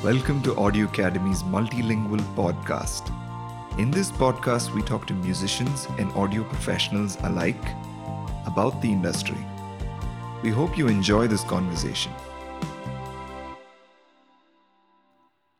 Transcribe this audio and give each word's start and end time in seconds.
Welcome 0.00 0.38
to 0.42 0.52
Audio 0.56 0.86
Academy's 0.86 1.42
multilingual 1.44 2.22
podcast. 2.36 3.10
In 3.78 3.90
this 3.90 4.10
podcast, 4.12 4.74
we 4.74 4.82
talk 4.82 5.06
to 5.06 5.14
musicians 5.14 5.86
and 5.98 6.12
audio 6.14 6.44
professionals 6.44 7.16
alike 7.20 7.66
about 8.46 8.80
the 8.82 8.90
industry. 8.90 9.42
We 10.42 10.50
hope 10.50 10.78
you 10.78 10.86
enjoy 10.88 11.22
this 11.26 11.44
conversation. 11.54 12.14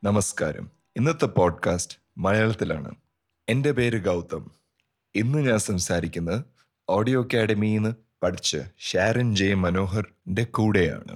നമസ്കാരം 0.02 0.66
ഇന്നത്തെ 0.96 1.29
podcast 1.38 1.96
മലയാളത്തിലാണ് 2.18 2.90
എൻ്റെ 3.48 3.72
പേര് 3.72 4.00
ഗൗതം 4.00 4.45
ഇന്ന് 5.14 5.43
ഞാൻ 5.48 5.61
സംസാരിക്കുന്നത് 5.70 6.43
audio 6.88 7.20
അക്കാഡമിയിൽ 7.22 7.77
നിന്ന് 7.77 7.93
പഠിച്ച 8.22 8.50
ഷാരൻ 8.88 9.30
ജെ 9.34 9.48
മനോഹറിൻ്റെ 9.64 10.45
കൂടെയാണ് 10.58 11.14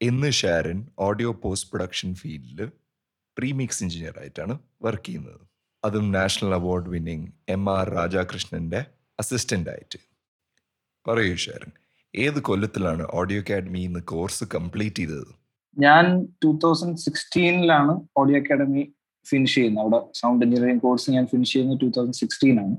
ഇന്ന് 0.00 0.30
ഷാരൻ 0.30 0.86
ഓഡിയോ 0.98 1.32
പോസ്റ്റ് 1.32 1.70
പ്രൊഡക്ഷൻ 1.70 2.14
ഫീൽഡിൽ 2.14 2.70
പ്രീമിക്സ് 3.38 3.84
എഞ്ചിനീയർ 3.84 4.18
ആയിട്ടാണ് 4.18 4.58
വർക്ക് 4.82 5.06
ചെയ്യുന്നത്. 5.06 5.40
അതും 5.84 6.12
national 6.12 6.54
award 6.54 6.88
winning 6.88 7.32
M 7.48 7.78
R 7.78 7.90
രാജാകൃഷ്ണന്റെ 7.90 8.84
assistant 9.20 9.70
ആയിട്ട്. 9.70 9.98
പറയൂ 11.06 11.36
ഷാരൻ 11.36 11.72
ഏത് 12.14 12.42
കൊല്ലത്തിലാണ് 12.42 13.06
ഓഡിയോ 13.12 13.40
അക്കാഡമി 13.40 13.78
ഇന്ന് 13.78 14.00
കോഴ്സ് 14.00 14.44
കംപ്ലീറ്റ് 14.54 14.96
ചെയ്തത്? 14.96 15.34
ഞാൻ 15.78 16.28
ടൂ 16.44 16.58
തൗസൻഡ് 16.58 16.96
സിക്സ്റ്റീനിലാണ് 16.96 18.00
ഓഡിയോ 18.16 18.40
അക്കാഡമി 18.40 18.94
ഫിനിഷ് 19.28 19.54
ചെയ്യുന്നത്. 19.54 19.84
അവിടെ 19.84 20.06
സൗണ്ട് 20.14 20.44
എഞ്ചിനീയറിംഗ് 20.46 20.82
കോഴ്സ് 20.82 21.10
ഞാൻ 21.10 21.26
ഫിനിഷ് 21.26 21.52
ചെയ്യുന്നത് 21.52 21.80
ടൂ 21.80 21.88
തൗസൻഡ് 21.88 22.14
സിക്സ്റ്റീൻ 22.14 22.60
ആണ്. 22.60 22.76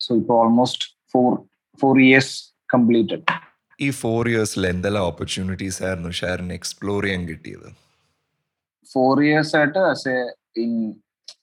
സോ 0.00 0.16
ഇപ്പോൾ 0.16 0.46
almost 0.46 0.84
four 1.12 1.48
four 1.80 2.00
years 2.00 2.54
completed 2.74 3.43
ഈ 3.80 3.90
ഫോർ 3.90 4.28
ഇയേഴ്സിൽ 4.28 4.66
എന്തെല്ലാം 4.66 5.04
ഓപ്പർച്യൂണിറ്റീസ് 5.04 5.82
ആയിരുന്നു 5.84 6.10
ഷാരിന് 6.10 6.52
എക്സ്പ്ലോർ 6.52 7.02
ചെയ്യാൻ 7.04 7.28
കിട്ടിയത്? 7.28 7.68
ഫോർ 8.92 9.24
ഇയേഴ്സ് 9.24 9.56
ആയിട്ട് 9.56 9.80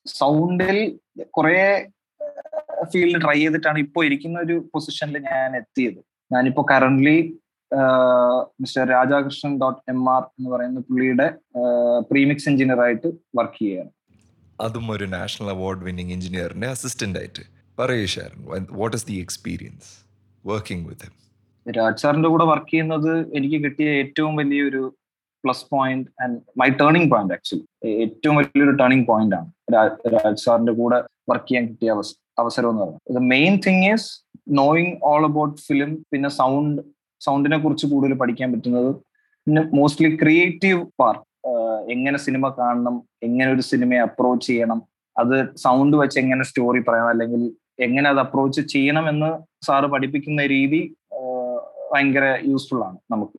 സൗണ്ടിൽ 0.08 0.78
കുറെ 1.38 1.92
ഫീൽഡ് 2.92 3.22
ട്രൈ 3.24 3.38
ചെയ്തിട്ടാണ് 3.40 3.80
ഇപ്പോൾ 3.80 4.06
ഇരിക്കുന്ന 4.06 4.40
ഒരു 4.40 4.70
പൊസിഷനിൽ 4.74 5.18
ഞാൻ 5.18 5.56
എത്തിയത്. 5.56 6.00
ഞാനിപ്പോ 6.34 6.66
current 6.72 7.16
mister 8.62 8.88
Rajakrishnan 8.88 9.60
dot 9.62 9.82
M 9.90 10.10
R 10.10 10.24
എന്ന് 10.38 10.50
പറയുന്ന 10.54 10.80
പുള്ളിയുടെ 10.80 11.28
പ്രീമിക്സ് 12.10 12.50
എഞ്ചിനീയർ 12.50 12.82
ആയിട്ട് 12.86 13.08
വർക്ക് 13.38 13.60
ചെയ്യുകയാണ് 13.60 13.92
അതും 14.60 14.92
ഒരു 14.92 15.06
നാഷണൽ 15.06 15.50
അവാർഡ് 15.50 15.84
വിന്നിംഗ് 15.84 16.14
എഞ്ചിനീയറിന്റെ 16.14 16.68
അസിസ്റ്റന്റ് 16.68 17.20
ആയിട്ട്. 17.20 17.44
പറയൂ 17.80 18.06
Sharan 18.06 18.66
what 18.82 18.98
is 18.98 19.08
the 19.08 19.18
experience 19.26 19.90
working 20.46 20.90
with 20.90 21.06
him 21.08 21.16
Raj 21.66 22.02
സാറിന്റെ 22.02 22.30
കൂടെ 22.30 22.46
വർക്ക് 22.52 22.72
ചെയ്യുന്നത് 22.72 23.12
എനിക്ക് 23.38 23.58
കിട്ടിയ 23.66 23.90
ഏറ്റവും 24.02 24.34
വലിയൊരു 24.42 24.84
plus 25.44 25.66
point 25.74 26.08
and 26.24 26.38
my 26.62 26.68
turning 26.82 27.10
point 27.12 27.34
actually 27.36 27.66
ഏറ്റവും 28.04 28.36
വലിയൊരു 28.40 28.74
ടേണിംഗ് 28.82 29.06
പോയിന്റ് 29.12 29.36
ആണ് 29.40 29.50
രാജ് 30.16 30.42
സാറിന്റെ 30.46 30.74
കൂടെ 30.82 30.98
വർക്ക് 31.30 31.48
ചെയ്യാൻ 31.50 31.66
കിട്ടിയ 31.68 31.92
അവസരം 32.40 32.70
എന്ന് 32.72 32.82
പറയുന്നത്. 32.84 33.24
Main 33.34 33.54
thing 33.66 33.84
is 33.92 34.08
knowing 34.60 34.94
all 35.12 35.24
about 35.30 35.58
film 35.68 35.92
പിന്നെ 36.12 36.30
സൗണ്ട് 36.40 36.82
സൗണ്ടിനെ 37.22 37.58
കുറിച്ച് 37.64 37.86
കൂടുതൽ 37.92 38.14
പഠിക്കാൻ 38.22 38.48
പറ്റുന്നത്. 38.54 38.92
പിന്നെ 39.48 39.62
മോസ്റ്റ്ലി 39.78 40.10
ക്രിയേറ്റീവ് 40.22 40.82
പാർട്ട് 41.02 41.24
എങ്ങനെ 41.94 42.18
സിനിമ 42.26 42.46
കാണണം 42.60 42.96
എങ്ങനെ 43.28 43.50
ഒരു 43.56 43.64
സിനിമയെ 43.72 44.02
അപ്രോച്ച് 44.08 44.48
ചെയ്യണം 44.48 44.80
അത് 45.16 45.36
സൗണ്ട് 45.64 45.96
വെച്ച് 45.98 46.18
എങ്ങനെ 46.20 46.44
സ്റ്റോറി 46.50 46.80
പറയാം 46.88 47.08
അല്ലെങ്കിൽ 47.10 47.42
എങ്ങനെ 47.86 48.08
അത് 48.10 48.20
അപ്രോച്ച് 48.20 48.62
ചെയ്യണം 48.74 49.06
എന്ന് 49.10 49.30
സാറ് 49.68 49.88
പഠിപ്പിക്കുന്ന 49.94 50.42
രീതി 50.56 50.82
ഭയങ്കര 51.92 52.26
യൂസ്ഫുൾ 52.52 52.82
ആണ് 52.88 52.98
നമുക്ക്. 53.12 53.36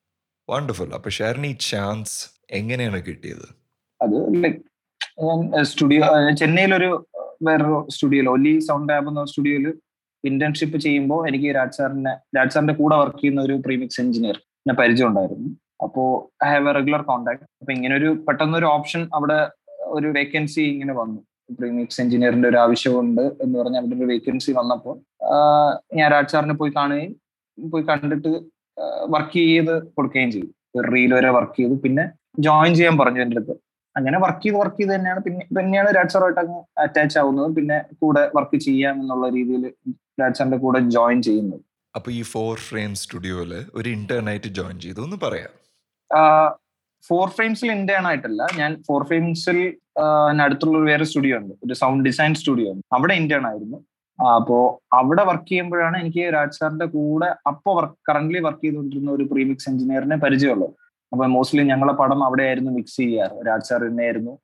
വണ്ടർഫുൾ 0.49 0.91
അപ്പൊ 0.95 1.11
ഷെയറിന് 1.11 1.47
ഈ 1.47 1.57
ചാൻസ് 1.71 2.17
എങ്ങനെയാണ് 2.51 2.99
കിട്ടിയത്? 3.07 3.47
അത് 4.01 4.17
ലൈക് 4.45 4.61
സ്റ്റുഡിയോ 5.63 6.03
ചെന്നൈയിലൊരു 6.41 6.91
വേറൊരു 7.47 7.79
സ്റ്റുഡിയോയിൽ 7.91 8.29
ഒല്ലി 8.29 8.53
സൗണ്ട് 8.69 8.93
ആപ്പ് 8.93 9.11
എന്ന 9.11 9.25
സ്റ്റുഡിയോയിൽ 9.25 9.67
ഇന്റേൺഷിപ്പ് 10.25 10.79
ചെയ്യുമ്പോൾ 10.79 11.21
എനിക്ക് 11.29 11.55
രാജ് 11.55 11.77
സാറിനെ 11.77 12.13
രാജ് 12.37 12.53
സാറിന്റെ 12.55 12.75
കൂടെ 12.75 12.97
വർക്ക് 12.97 13.19
ചെയ്യുന്ന 13.19 13.41
ഒരു 13.41 13.55
പ്രീമിക്സ് 13.67 14.01
എഞ്ചിനീയർ 14.01 14.37
എന്നെ 14.63 14.75
പരിചയം 14.75 15.09
ഉണ്ടായിരുന്നു 15.09 15.49
അപ്പോ 15.85 16.03
I 16.45 16.49
have 16.53 16.69
a 16.69 16.73
regular 16.73 17.03
contact 17.03 17.45
അപ്പൊ 17.61 17.73
ഇങ്ങനെ 17.73 17.95
ഒരു 17.97 18.09
പെട്ടെന്ന് 18.29 18.59
ഒരു 18.59 18.67
ഓപ്ഷൻ 18.67 19.03
അവിടെ 19.15 19.39
ഒരു 19.89 20.09
വേക്കൻസി 20.09 20.61
ഇങ്ങനെ 20.61 20.93
വന്നു. 20.93 21.21
പ്രീമിക്സ് 21.59 22.01
എഞ്ചിനീയറിന്റെ 22.01 22.49
ഒരു 22.49 22.57
ആവശ്യമുണ്ട് 22.57 23.25
എന്ന് 23.43 23.59
പറഞ്ഞ് 23.59 23.79
അവിടെ 23.79 23.97
ഒരു 23.97 24.05
വേക്കൻസി 24.05 24.51
വന്നപ്പോൾ 24.53 24.95
ഞാൻ 25.95 26.07
രാജ് 26.11 26.29
സാറിനെ 26.29 26.55
പോയി 26.55 26.73
കാണുകയും 26.77 27.13
പോയി 27.73 27.85
കണ്ടിട്ട് 27.85 28.33
വർക്ക് 29.09 29.37
ചെയ്ത് 29.37 29.83
കൊടുക്കുകയും 29.97 30.31
ചെയ്തു. 30.33 30.51
റീൽ 30.93 31.15
വരെ 31.15 31.31
വർക്ക് 31.31 31.57
ചെയ്തു. 31.57 31.75
പിന്നെ 31.75 32.05
ജോയിൻ 32.39 32.75
ചെയ്യാൻ 32.75 32.99
പറഞ്ഞു 32.99 33.21
എന്റെ 33.23 33.37
അടുത്ത്. 33.37 33.57
അങ്ങനെ 33.97 34.19
വർക്ക് 34.19 34.43
ചെയ്ത് 34.45 34.57
വർക്ക് 34.59 34.79
ചെയ്ത് 34.81 34.95
തന്നെയാണ്. 34.95 35.21
പിന്നെ 35.21 35.45
തന്നെയാണ് 35.61 35.91
രാജ് 35.97 36.13
സാറുമായിട്ട് 36.13 36.41
അങ്ങ് 36.41 36.61
അറ്റാച്ച് 36.79 37.19
ആവുന്നത്. 37.19 37.57
പിന്നെ 37.57 37.85
കൂടെ 38.03 38.31
വർക്ക് 38.37 38.57
ചെയ്യാം 38.57 39.01
എന്നുള്ള 39.01 39.29
രീതിയിൽ 39.29 39.65
രാജ് 40.21 40.39
സാറിന്റെ 40.39 40.57
കൂടെ 40.57 40.79
ജോയിൻ 40.79 41.23
ചെയ്യുന്നത്. 41.23 41.61
അപ്പൊ 41.97 42.11
ഈ 42.11 42.23
ഫോർ 42.23 42.59
ഫ്രെയിം 42.59 42.95
സ്റ്റുഡിയോയിൽ 42.95 43.55
ഒരു 43.75 43.89
ഇന്റേൺ 43.89 44.29
ആയിട്ട് 44.31 44.47
ജോയിൻ 44.47 44.81
ചെയ്തു 44.81 45.01
എന്ന് 45.05 45.17
പറയാം. 45.23 45.53
ഫോർ 47.09 47.29
ഫ്രെയിംസിൽ 47.29 47.73
ഇന്റേൺ 47.73 48.07
ആയിട്ടല്ല. 48.07 48.43
ഞാൻ 48.57 48.83
ഫോർ 48.89 49.07
ഫ്രെയിംസിൽ 49.07 49.59
അടുത്തുള്ള 50.43 50.79
ഒരു 50.79 50.87
വേറെ 50.91 51.05
സ്റ്റുഡിയോ 51.05 51.39
ഉണ്ട്. 51.39 51.55
ഒരു 51.67 51.75
സൗണ്ട് 51.75 52.05
ഡിസൈൻ 52.09 52.35
സ്റ്റുഡിയോ 52.35 52.73
ഉണ്ട്. 52.73 52.85
അവിടെ 52.97 53.15
ഇന്റേൺ 53.15 53.47
ആയിരുന്നു. 53.47 53.79
അപ്പോ 54.27 54.83
അവിടെ 54.93 55.25
വർക്ക് 55.25 55.49
ചെയ്യുമ്പോഴാണ് 55.49 56.01
എനിക്ക് 56.01 56.35
രാജ് 56.35 56.53
സാറിന്റെ 56.53 56.85
കൂടെ 56.85 57.35
അപ്പോ 57.47 57.75
വർക്ക് 57.75 57.97
കറന്റ് 58.11 58.41
വർക്ക് 58.41 58.65
ചെയ്തുകൊണ്ടിരുന്ന 58.65 59.11
ഒരു 59.11 59.23
പ്രീമിക്സ് 59.23 59.69
എഞ്ചിനീയറിനെ 59.71 60.17
പരിചയമുള്ളത്. 60.17 60.75
അപ്പൊ 61.13 61.27
മോസ്റ്റ്ലി 61.27 61.63
ഞങ്ങളെ 61.63 61.93
പടം 61.93 62.25
അവിടെയായിരുന്നു 62.25 62.71
മിക്സ് 62.71 62.97
ചെയ്യാറ്. 62.97 63.47
രാജ് 63.47 63.65
സാർ 63.65 63.85
എന്നെയായിരുന്നു 63.85 64.39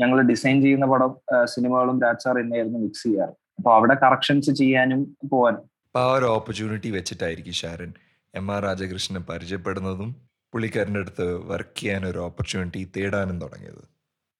ഞങ്ങൾ 0.00 0.22
ഡിസൈൻ 0.22 0.62
ചെയ്യുന്ന 0.62 0.86
പടം 0.86 1.16
സിനിമകളും 1.44 2.02
രാജ് 2.02 2.18
സാർ 2.18 2.38
എന്നെയായിരുന്നു 2.38 2.78
മിക്സ് 2.78 3.02
ചെയ്യാറ്. 3.02 3.32
അപ്പൊ 3.58 3.74
അവിടെ 3.74 3.94
കറക്ഷൻസ് 3.94 4.50
ചെയ്യാനും 4.50 5.16
പോവാനും 5.30 5.64
ആ 5.94 6.12
ഒരു 6.12 6.24
ഓപ്പർച്യൂണിറ്റി 6.26 6.90
വെച്ചിട്ടായിരിക്കും 6.90 7.52
ഷാരൻ 7.52 7.92
എം 8.34 8.50
ആർ 8.50 8.62
രാജകൃഷ്ണനെ 8.62 9.20
പരിചയപ്പെടുന്നതും 9.20 10.14
പുള്ളിക്കാരന്റെ 10.52 11.00
അടുത്ത് 11.00 11.34
വർക്ക് 11.46 11.80
ചെയ്യാൻ 11.80 12.06
ഒരു 12.06 12.18
ഓപ്പർച്യൂണിറ്റി 12.18 12.90
തേടാനും 12.96 13.40
തുടങ്ങിയത്. 13.40 13.84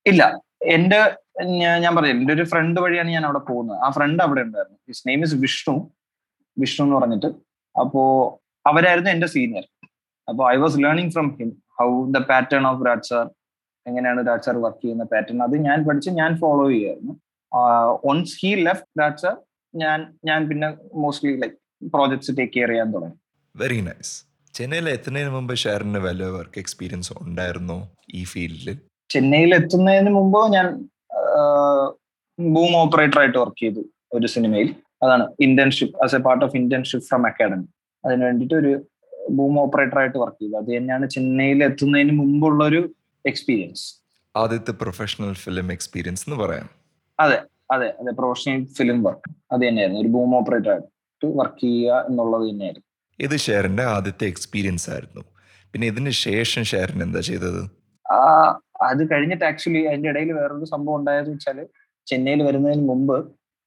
ഇല്ല. 0.06 0.22
എന്റെ 0.76 0.98
ഞാൻ 1.84 1.91
പറഞ്ഞു 1.97 2.12
എന്റെ 2.16 2.32
ഒരു 2.36 2.44
ഫ്രണ്ട് 2.52 2.78
വഴിയാണ് 2.84 3.10
ഞാൻ 3.16 3.25
അവിടെ 3.28 3.41
പോകുന്നത്. 3.48 3.78
ആ 3.84 3.88
ഫ്രണ്ട് 3.97 4.20
അവിടെ 4.22 4.42
ഉണ്ടായിരുന്നു. 4.47 4.78
His 4.91 5.04
name 5.08 5.22
is 5.26 5.36
Vishnu 5.44 5.75
Vishnu 6.56 6.82
എന്ന് 6.86 6.97
പറഞ്ഞിട്ട്. 6.97 7.30
അപ്പോ 7.75 8.02
അവരായിരുന്നു 8.66 9.10
എന്റെ 9.14 9.28
സീനിയർ 9.34 9.64
അപ്പൊ 10.28 10.42
I 10.52 10.56
was 10.64 10.76
learning 10.84 11.12
from 11.14 11.26
him 11.38 11.50
how 11.78 11.88
the 12.16 12.20
pattern 12.30 12.66
of 12.70 12.86
Raj 12.86 13.08
sir 13.08 13.25
എങ്ങനെയാണ് 13.86 14.20
രാജ് 14.28 14.44
സാർ 14.47 14.56
വർക്ക് 14.64 14.82
ചെയ്യുന്ന 14.84 15.04
പാറ്റേൺ 15.12 15.42
അത് 15.47 15.56
ഞാൻ 15.66 15.78
പഠിച്ച് 15.88 16.10
ഞാൻ 16.20 16.30
ഫോളോ 16.42 16.66
ചെയ്യായിരുന്നു 16.75 17.14
once 18.06 18.36
he 18.42 18.50
left 18.69 19.00
Raj 19.00 19.20
sir 19.25 19.34
ഞാൻ 19.75 20.00
ഞാൻ 20.25 20.41
പിന്നെ 20.50 20.69
mostly 21.02 21.32
like 21.42 21.56
projects 21.94 22.32
take 22.38 22.52
care 22.56 22.70
ചെയ്യാൻ 22.72 22.88
തുടങ്ങി. 22.94 23.16
വെരി 23.54 23.81
നൈസ് 23.88 24.12
ചെന്നൈയിൽ 24.54 24.88
എത്തുന്നതിന് 24.96 25.31
മുമ്പ് 25.31 25.54
ഷെയറിന് 25.62 26.00
വല്ല 26.06 26.25
വർക്ക് 26.38 26.58
എക്സ്പീരിയൻസ് 26.64 27.12
ഉണ്ടായിരുന്നോ 27.22 27.78
ഈ 28.14 28.22
ഫീൽഡിൽ 28.32 28.69
ചെന്നൈയിൽ 29.14 29.52
എത്തുന്നതിന് 29.60 30.10
മുമ്പ് 30.19 30.41
ഞാൻ 30.56 30.66
ബൂം 32.38 32.72
ഓപ്പറേറ്റർ 32.82 33.19
ആയിട്ട് 33.22 33.38
വർക്ക് 33.42 33.60
ചെയ്തു 33.64 33.82
ഒരു 34.16 34.26
സിനിമയിൽ. 34.34 34.69
അതാണ് 35.04 35.25
internship 35.47 35.97
as 36.04 36.14
a 36.19 36.20
part 36.26 36.44
of 36.47 36.56
internship 36.60 37.06
from 37.08 37.22
academy 37.30 37.66
അതിന് 38.04 38.22
വേണ്ടിയിട്ട് 38.26 38.56
ഒരു 38.62 38.72
ബൂം 39.38 39.54
ഓപ്പറേറ്റർ 39.64 39.98
ആയിട്ട് 40.00 40.19
വർക്ക് 40.22 40.41
ചെയ്തു. 40.42 40.54
അത് 40.60 40.70
തന്നെയാണ് 40.76 41.06
ചെന്നൈയിൽ 41.14 41.60
എത്തുന്നതിന് 41.69 42.14
മുമ്പുള്ള 42.20 42.60
ഒരു 42.70 42.80
എക്സ്പീരിയൻസ് 43.25 43.84
ആദ്യത്തെ 44.34 44.72
പ്രൊഫഷണൽ 44.82 45.32
ഫിലിം 45.44 45.69
എക്സ്പീരിയൻസ് 45.76 46.25
എന്ന് 46.26 46.38
പറയാം. 46.42 46.69
അതെ 47.19 47.38
അതെ 47.75 47.88
അതെ 48.00 48.12
പ്രൊഫഷണൽ 48.20 48.64
ഫിലിം 48.78 48.98
വർക്ക് 49.06 49.28
അത് 49.52 49.60
തന്നെയായിരുന്നു. 49.66 50.00
ഒരു 50.04 50.10
ബൂം 50.16 50.32
ഓപ്പറേറ്റർ 50.38 50.72
ആയിട്ട് 50.75 51.28
വർക്ക് 51.41 51.60
ചെയ്യുക 51.64 52.00
എന്നുള്ളത് 52.08 52.44
തന്നെയായിരുന്നു. 52.50 52.88
ഇത് 53.19 53.36
ഷെയറിന്റെ 53.46 53.84
ആദ്യത്തെ 53.96 54.26
എക്സ്പീരിയൻസ് 54.32 54.86
ആയിരുന്നു. 54.94 55.22
പിന്നെ 55.75 55.86
ഇതിന് 55.92 56.12
ശേഷം 56.26 56.62
ഷെയറിന് 56.72 57.05
എന്താ 57.08 57.20
ചെയ്തത്? 57.31 57.62
അത് 58.90 59.02
കഴിഞ്ഞിട്ട് 59.10 59.44
ആക്ച്വലി 59.44 59.82
അതിന്റെ 59.90 60.08
ഇടയിൽ 60.08 60.31
വേറൊരു 60.32 60.66
സംഭവം 60.72 60.96
ഉണ്ടായത് 60.98 61.28
വെച്ചാൽ 61.32 61.58
ചെന്നൈയിൽ 62.06 62.40
വരുന്നതിന് 62.42 62.84
മുമ്പ് 62.88 63.16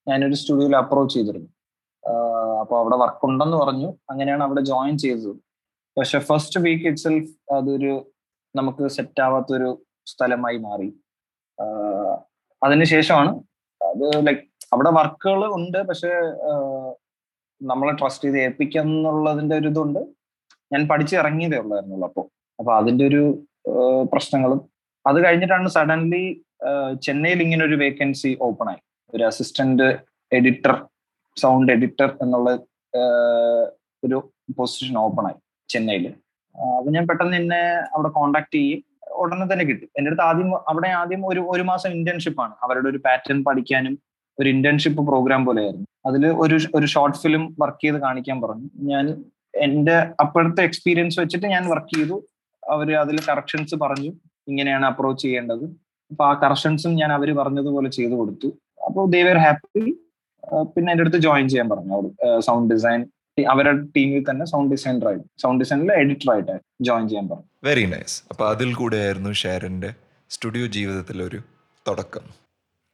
ഞാനൊരു 0.10 0.36
സ്റ്റുഡിയോയിൽ 0.40 0.76
അപ്രോച്ച് 0.76 1.14
ചെയ്തിരുന്നു. 1.16 1.50
അപ്പൊ 2.62 2.76
അവിടെ 2.82 2.98
വർക്ക് 3.04 3.26
ഉണ്ടെന്ന് 3.26 3.58
പറഞ്ഞു. 3.58 3.90
അങ്ങനെയാണ് 4.12 4.44
അവിടെ 4.44 4.62
ജോയിൻ 4.62 4.98
ചെയ്തത്. 4.98 5.32
പക്ഷെ 5.98 6.20
ഫസ്റ്റ് 6.20 6.60
വീക്ക് 6.60 6.86
ഇറ്റ് 6.88 7.04
സെൽഫ് 7.06 7.54
അതൊരു 7.54 7.94
നമുക്ക് 8.56 8.88
സെറ്റ് 8.88 9.22
ആവാത്തൊരു 9.22 9.70
സ്ഥലമായി 10.08 10.58
മാറി. 10.58 10.90
അതിനുശേഷമാണ് 12.64 13.32
അത് 13.82 14.06
ലൈക്ക് 14.28 14.44
അവിടെ 14.74 14.92
വർക്കുകൾ 15.00 15.42
ഉണ്ട്. 15.58 15.80
പക്ഷെ 15.90 16.12
നമ്മളെ 17.62 17.94
ട്രസ്റ്റ് 18.00 18.26
ചെയ്ത് 18.26 18.40
ഏൽപ്പിക്കാം 18.46 18.88
എന്നുള്ളതിന്റെ 18.88 19.56
ഒരു 19.58 19.68
ഇതുണ്ട്. 19.74 20.02
ഞാൻ 20.74 20.82
പഠിച്ച് 20.88 21.16
ഇറങ്ങിയതേ 21.16 21.58
ഉള്ളായിരുന്നുള്ളൂ 21.58 22.08
അപ്പോൾ 22.08 22.26
അപ്പൊ 22.60 22.72
അതിന്റെ 22.80 23.04
ഒരു 23.08 23.22
പ്രശ്നങ്ങളും 24.14 24.60
അത് 25.08 25.18
കഴിഞ്ഞിട്ടാണ് 25.26 25.70
സഡൻലി 25.78 26.24
ചെന്നൈയിൽ 27.06 27.42
ഇങ്ങനെ 27.46 27.64
ഒരു 27.66 27.76
വേക്കൻസി 27.84 28.32
ഓപ്പൺ 28.48 28.68
ആയി. 28.72 28.82
ഒരു 29.14 29.24
അസിസ്റ്റന്റ് 29.24 29.88
എഡിറ്റർ 30.32 30.74
സൗണ്ട് 31.38 31.72
എഡിറ്റർ 31.74 32.10
എന്നുള്ള 32.24 32.50
ഒരു 34.04 34.18
പൊസിഷൻ 34.58 34.96
ഓപ്പൺ 35.06 35.26
ആയി 35.30 35.38
ചെന്നൈയിൽ. 35.70 36.06
അപ്പൊ 36.78 36.90
ഞാൻ 36.96 37.06
പെട്ടെന്ന് 37.10 37.38
എന്നെ 37.42 37.62
അവിടെ 37.96 38.10
കോണ്ടാക്ട് 38.18 38.54
ചെയ്യും. 38.58 38.82
ഉടനെ 39.22 39.46
തന്നെ 39.52 39.66
കിട്ടി. 39.66 39.86
എന്റെ 39.98 40.10
അടുത്ത് 40.10 40.24
ആദ്യം 40.30 40.50
അവിടെ 40.72 40.90
ആദ്യം 41.02 41.22
ഒരു 41.28 41.42
ഒരു 41.54 41.64
മാസം 41.72 41.90
ഇന്റേൺഷിപ്പ് 41.98 42.42
ആണ്. 42.42 42.54
അവരുടെ 42.66 42.88
ഒരു 42.90 43.00
പാറ്റേൺ 43.06 43.40
പഠിക്കാനും 43.48 43.94
ഒരു 44.40 44.50
ഇന്റേൺഷിപ്പ് 44.56 45.02
പ്രോഗ്രാം 45.10 45.42
പോലെയായിരുന്നു. 45.46 45.88
അതിൽ 46.10 46.24
ഒരു 46.44 46.58
ഒരു 46.78 46.88
ഷോർട്ട് 46.94 47.20
ഫിലിം 47.24 47.44
വർക്ക് 47.62 47.84
ചെയ്ത് 47.84 48.00
കാണിക്കാൻ 48.06 48.38
പറഞ്ഞു. 48.42 48.68
ഞാൻ 48.92 49.06
എന്റെ 49.66 49.96
അപ്പോഴത്തെ 50.24 50.62
എക്സ്പീരിയൻസ് 50.70 51.20
വെച്ചിട്ട് 51.20 51.48
ഞാൻ 51.56 51.64
വർക്ക് 51.74 51.94
ചെയ്തു. 51.96 52.18
അവർ 52.64 52.90
അതിൽ 53.04 53.18
കറക്ഷൻസ് 53.30 53.76
പറഞ്ഞു. 53.84 54.12
ഇങ്ങനെയാണ് 54.52 54.86
അപ്രോച്ച് 54.92 55.24
ചെയ്യേണ്ടത്. 55.26 55.66
അപ്പൊ 56.12 56.24
ആ 56.30 56.34
കറക്ഷൻസും 56.44 56.94
ഞാൻ 57.02 57.12
അവർ 57.18 57.30
പറഞ്ഞതുപോലെ 57.42 57.90
ചെയ്തു 57.98 58.16
കൊടുത്തു. 58.22 58.50
അപ്പോൾ 58.88 59.06
ദേവർ 59.16 59.38
ഹാപ്പി 59.46 59.86
പിന്നെ 60.74 60.90
എന്റെ 60.94 61.04
അടുത്ത് 61.06 61.20
ജോയിൻ 61.28 61.46
ചെയ്യാൻ 61.52 61.68
പറഞ്ഞു 61.74 61.94
അവർ 61.98 62.06
സൗണ്ട് 62.48 62.68
ഡിസൈൻ 62.74 63.02
അവരുടെ 63.54 63.82
ടീമിൽ 63.96 64.22
തന്നെ 64.30 64.46
സൗണ്ട് 64.52 64.70
ഡിസൈനർ 64.74 65.08
ആയിട്ട് 65.10 65.26
സൗണ്ട് 65.44 65.60
ഡിസൈനിൽ 65.64 65.92
എഡിറ്റർ 66.02 66.30
ആയിട്ട് 66.34 66.54
ജോയിൻ 66.88 67.06
ചെയ്യാൻ 67.10 67.26
പറഞ്ഞു. 67.32 67.48
വെരി 67.68 67.86
നൈസ് 67.94 68.16
അപ്പൊ 68.32 68.44
അതിൽ 68.54 68.70
കൂടെ 68.82 69.00
ആയിരുന്നു 69.06 69.32
ഷാരന്റെ 69.42 69.92
സ്റ്റുഡിയോ 70.36 70.66
ജീവിതത്തിലൊരു 70.78 71.40
തുടക്കം. 71.86 72.26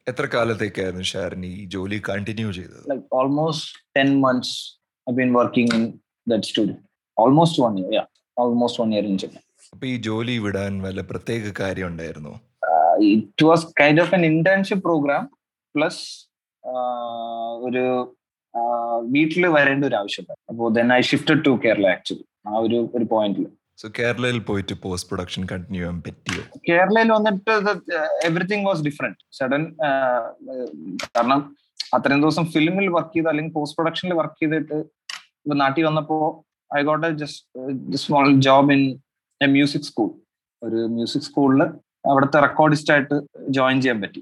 എത്ര 0.08 0.26
കാലത്തേക്കായിരുന്നു 0.34 1.06
ഷാരൻ 1.12 1.44
ഈ 1.52 1.54
ജോലി 1.76 1.98
കണ്ടിന്യൂ 2.10 2.50
ചെയ്തത്? 2.58 2.84
Like 2.94 3.06
almost 3.20 3.70
10 4.00 4.12
months 4.26 4.56
I 5.08 5.14
been 5.20 5.32
working 5.40 5.74
in 5.78 5.86
that 6.32 6.44
studio 6.50 6.78
almost 7.18 7.62
one 7.66 7.74
year 7.84 8.06
almost 8.38 8.82
one 8.84 8.92
year 8.96 9.06
in 9.12 9.18
in 9.28 9.43
അപ്പോൾ 9.74 9.88
ഈ 9.88 9.96
ജോലി 10.04 10.36
വിടാൻ 10.40 10.74
വല്ല 10.82 11.02
പ്രത്യേക 11.10 11.52
കാര്യം 11.60 11.88
ഉണ്ടായിരുന്നു? 11.88 12.34
It 13.10 13.46
was 13.46 13.66
kind 13.80 14.02
of 14.02 14.14
an 14.16 14.24
internship 14.26 14.84
program 14.84 15.24
plus 15.76 16.04
ഒരു 17.64 17.84
വീട്ടിൽ 19.10 19.44
വരേണ്ട 19.56 19.84
ഒരു 19.86 19.96
ആവശ്യമുണ്ട് 19.96 20.34
അപ്പോൾ 20.52 20.68
then 20.74 20.88
I 20.94 21.02
shifted 21.10 21.42
to 21.46 21.52
Kerala 21.66 21.88
actually 21.94 22.24
ആ 22.48 22.60
ഒരു 22.60 22.80
ഒരു 22.96 23.06
പോയിന്റിൽ 23.12 23.46
സോ 23.82 23.88
കേരളയിൽ 24.00 24.40
പോയിട്ട് 24.48 24.74
പോസ്റ്റ് 24.84 25.10
പ്രൊഡക്ഷൻ 25.10 25.44
കണ്ടിന്യൂ 25.52 25.80
ചെയ്യാൻ 25.80 25.96
പറ്റിയോ? 26.02 26.42
കേരളയിൽ 26.68 27.10
വന്നിട്ട് 27.12 27.54
എവറിത്തിങ് 28.28 28.66
വാസ് 28.68 28.84
ഡിഫറെന്റ് 28.84 29.20
സഡൻ 29.40 29.64
കാരണം 31.10 31.40
അത്രയും 31.94 32.22
ദിവസം 32.22 32.46
ഫിലിമിൽ 32.54 32.88
വർക്ക് 32.96 33.14
ചെയ്ത് 33.16 33.30
അല്ലെങ്കിൽ 33.30 33.54
പോസ്റ്റ് 33.54 33.78
പ്രൊഡക്ഷനിൽ 33.80 34.16
വർക്ക് 34.22 34.40
ചെയ്തിട്ട് 34.44 34.78
നാട്ടിൽ 35.60 35.86
വന്നപ്പോ 35.86 36.18
I 36.72 36.82
got 36.84 37.08
a 37.08 37.18
just 37.24 37.98
small 38.04 38.28
job 38.46 38.72
in 38.76 38.84
a 39.46 39.48
music 39.56 39.88
school. 39.90 40.10
ഒരു 40.62 40.80
മ്യൂസിക് 40.96 41.26
സ്കൂളിൽ 41.30 41.62
അവിടുത്തെ 42.12 42.38
റെക്കോർഡിസ്റ്റ് 42.46 42.92
ആയിട്ട് 42.94 43.16
ജോയിൻ 43.58 43.78
ചെയ്യാൻ 43.84 44.00
പറ്റി. 44.04 44.22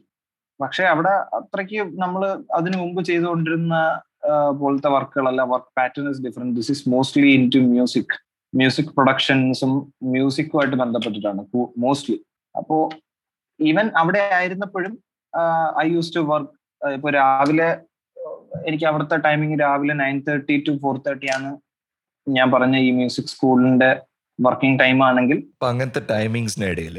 പക്ഷെ 0.60 0.84
അവിടെ 0.94 1.14
അത്രയ്ക്ക് 1.38 1.80
നമ്മൾ 2.04 2.24
അതിനു 2.58 2.78
മുമ്പ് 2.82 3.02
ചെയ്തുകൊണ്ടിരുന്ന 3.10 3.76
പോലത്തെ 4.62 4.90
വർക്കുകളല്ല 4.96 5.42
work 5.52 5.72
pattern 5.80 6.08
is 6.12 6.22
different 6.26 6.56
this 6.60 6.72
is 6.76 6.84
mostly 6.94 7.30
in 7.38 7.46
to 7.56 7.62
music. 7.72 8.14
Music 8.54 8.92
പ്രൊഡക്ഷൻസും 8.98 9.72
മ്യൂസിക്കുമായിട്ട് 10.14 10.78
ബന്ധപ്പെട്ടിട്ടാണ് 10.84 11.44
മോസ്റ്റ്ലി. 11.86 12.18
അപ്പോ 12.56 12.78
ഈവൻ 13.60 13.88
അവിടെ 14.02 14.22
ആയിരുന്നപ്പോഴും 14.40 14.94
ഐ 15.84 15.88
യൂസ് 15.96 16.14
ടു 16.16 16.22
വർക്ക് 16.32 16.54
ഇപ്പൊ 16.98 17.10
രാവിലെ 17.20 17.70
എനിക്ക് 18.70 18.86
അവിടുത്തെ 18.90 19.18
ടൈമിങ് 19.26 19.58
രാവിലെ 19.64 19.94
nine 20.04 20.18
thirty 20.28 20.56
to 20.68 20.74
four 20.82 20.96
thirty 21.06 21.28
ആണ് 21.36 21.52
ഞാൻ 22.28 22.48
പറഞ്ഞ 22.56 22.76
ഈ 22.88 22.90
മ്യൂസിക് 22.98 23.32
സ്കൂളിന്റെ 23.34 23.92
വർക്കിംഗ് 24.46 24.80
ടൈം 24.84 25.00
ആണെങ്കിൽ 25.10 25.38
അങ്ങനത്തെ 25.72 26.02
ടൈമിങ്സിനിടയിൽ 26.14 26.98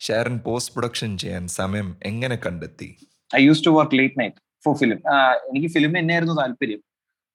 ഷാരൻ 0.00 0.36
പോസ്റ്റ് 0.46 0.72
പ്രൊഡക്ഷൻ 0.74 1.10
ചെയ്യാൻ 1.22 1.44
സമയം 1.60 1.88
എങ്ങനെ 2.10 2.36
കണ്ടെത്തി? 2.46 2.88
I 3.38 3.40
use 3.48 3.62
to 3.66 3.72
work 3.76 3.96
late 4.00 4.18
night 4.20 4.38
for 4.64 4.74
film 4.82 4.98
എനിക്ക് 5.50 5.68
ഫിലിം 5.76 5.92
തന്നെയായിരുന്നു 5.98 6.36
താല്പര്യം. 6.40 6.80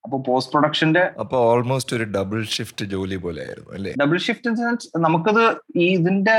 അപ്പൊ 0.03 0.17
പോസ്റ്റ് 0.27 0.51
പ്രൊഡക്ഷന്റെ 0.53 1.03
അപ്പോൾ 1.23 1.39
ഓൾമോസ്റ്റ് 1.51 1.93
ഒരു 1.97 2.05
ഡബിൾ 2.17 2.39
ഷിഫ്റ്റ് 2.55 2.85
ജോലി 2.93 3.17
പോലെ 3.23 3.39
ആയിരുന്നു 3.45 3.71
അല്ലേ 3.77 3.91
ഡബിൾ 4.01 4.17
ഷിഫ്റ്റ് 4.27 4.53
സെൻസ് 4.59 4.87
നമുക്കത് 5.05 5.43
ഈ 5.83 5.87
ഇതിന്റെ 5.97 6.37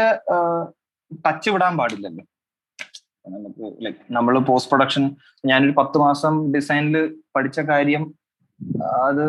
ടച്ച് 1.26 1.50
വിടാൻ 1.54 1.74
പാടില്ലല്ലോ. 1.80 2.24
നമുക്ക് 3.34 3.64
ലൈക്ക് 3.84 4.00
നമ്മൾ 4.16 4.34
പോസ്റ്റ് 4.48 4.70
പ്രൊഡക്ഷൻ 4.72 5.04
ഞാനൊരു 5.44 5.74
പത്ത് 5.80 5.98
മാസം 6.04 6.34
ഡിസൈനിൽ 6.54 6.96
പഠിച്ച 7.36 7.60
കാര്യം 7.72 8.04
അത് 9.06 9.26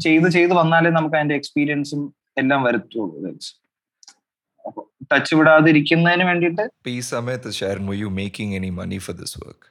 ചെയ്ത് 0.00 0.28
ചെയ്ത് 0.28 0.54
വന്നാലേ 0.54 0.90
നമുക്ക് 0.90 1.16
അതിന്റെ 1.16 1.36
എക്സ്പീരിയൻസും 1.40 2.02
എല്ലാം 2.38 2.60
വരത്തുള്ളൂ 2.62 3.32
ടച്ച് 5.10 5.34
വിടാതിരിക്കുന്നതിന് 5.34 6.24
വേണ്ടിയിട്ട് 6.24 6.62
അപ്പൊ 6.72 6.90
ഈ 6.90 7.00
സമയത്ത് 7.08 7.50
Sharon 7.58 7.86
were 7.86 7.96
you 7.96 8.10
making 8.18 8.56
any 8.56 8.70
money 8.78 8.98
for 9.06 9.16
this 9.16 9.38
work 9.44 9.68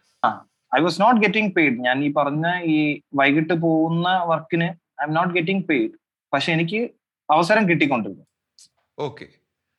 I 0.72 0.82
was 0.82 1.00
not 1.02 1.20
getting 1.22 1.52
paid 1.56 1.78
ഞാൻ 1.80 1.98
ഈ 2.04 2.10
പറഞ്ഞ 2.12 2.48
ഈ 2.72 2.78
വൈകിട്ട് 3.16 3.56
പോകുന്ന 3.64 4.10
വർക്കിന് 4.32 4.68
I 5.00 5.06
am 5.08 5.14
not 5.14 5.34
getting 5.34 5.66
paid 5.70 5.94
പക്ഷെ 6.34 6.50
എനിക്ക് 6.52 6.80
അവസരം 7.30 7.64
കിട്ടിക്കൊണ്ടിരുന്നു. 7.70 8.24
Okay 8.98 9.26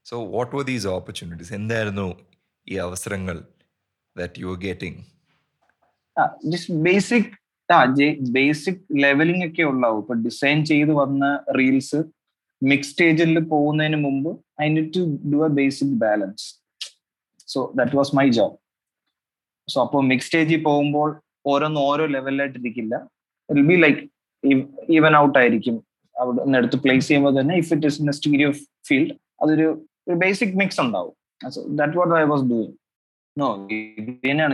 so 0.07 0.17
what 0.35 0.53
were 0.57 0.63
these 0.63 0.87
opportunities 0.89 1.55
എന്തായിരുന്നു 1.55 2.07
ഈ 2.67 2.77
അവസരങ്ങൾ 2.79 3.37
that 4.17 4.41
you 4.43 4.49
are 4.49 4.59
getting 4.63 5.01
just 6.53 6.75
basic 6.83 7.31
basic 8.37 8.83
leveling 9.05 9.45
ഒക്കെ 9.49 9.65
ഉണ്ടാവും. 9.73 10.01
ഇപ്പൊ 10.03 10.15
ഡിസൈൻ 10.27 10.59
ചെയ്ത് 10.71 10.93
വന്ന 11.03 11.25
റീൽസ് 11.59 12.01
മിക്സ് 12.71 12.91
സ്റ്റേജിൽ 12.93 13.39
പോകുന്നതിന് 13.53 13.99
മുമ്പ് 14.07 14.31
I 14.65 14.67
need 14.75 14.91
to 14.97 15.03
do 15.33 15.39
a 15.47 15.51
basic 15.61 15.95
balance 16.05 16.47
so 17.53 17.61
that 17.79 17.97
was 18.01 18.13
my 18.19 18.27
job 18.39 18.57
so 19.73 19.79
അപ്പോൾ 19.87 20.03
മിക്സ് 20.11 20.29
സ്റ്റേജിൽ 20.29 20.61
പോകുമ്പോൾ 20.69 21.11
ഓരോന്ന് 21.53 21.81
ഓരോ 21.91 22.05
ലെവലിലായിട്ട് 22.17 22.59
ഇരിക്കില്ല. 22.63 22.95
Will 23.49 23.67
be 23.71 23.77
like 23.85 24.03
even 24.99 25.13
out 25.23 25.37
ആയിരിക്കും. 25.41 25.77
അവിടെ 26.17 26.39
നിന്ന് 26.45 26.59
എടുത്ത് 26.61 26.79
പ്ലേസ് 26.85 27.07
ചെയ്യുമ്പോൾ 27.09 27.35
തന്നെ 27.41 27.55
if 27.63 27.73
it 27.75 27.87
is 27.91 27.99
in 28.03 28.13
stereo 28.19 28.49
field 28.89 29.15
അതൊരു 29.43 29.69
ബേസിക് 30.23 30.57
മിക്സ് 30.61 30.81
ഉണ്ടാവും. 30.85 31.15
That 31.79 31.97
what 32.01 32.15
I 32.23 32.25
was 32.33 32.45
doing 32.51 32.75
no 33.37 33.49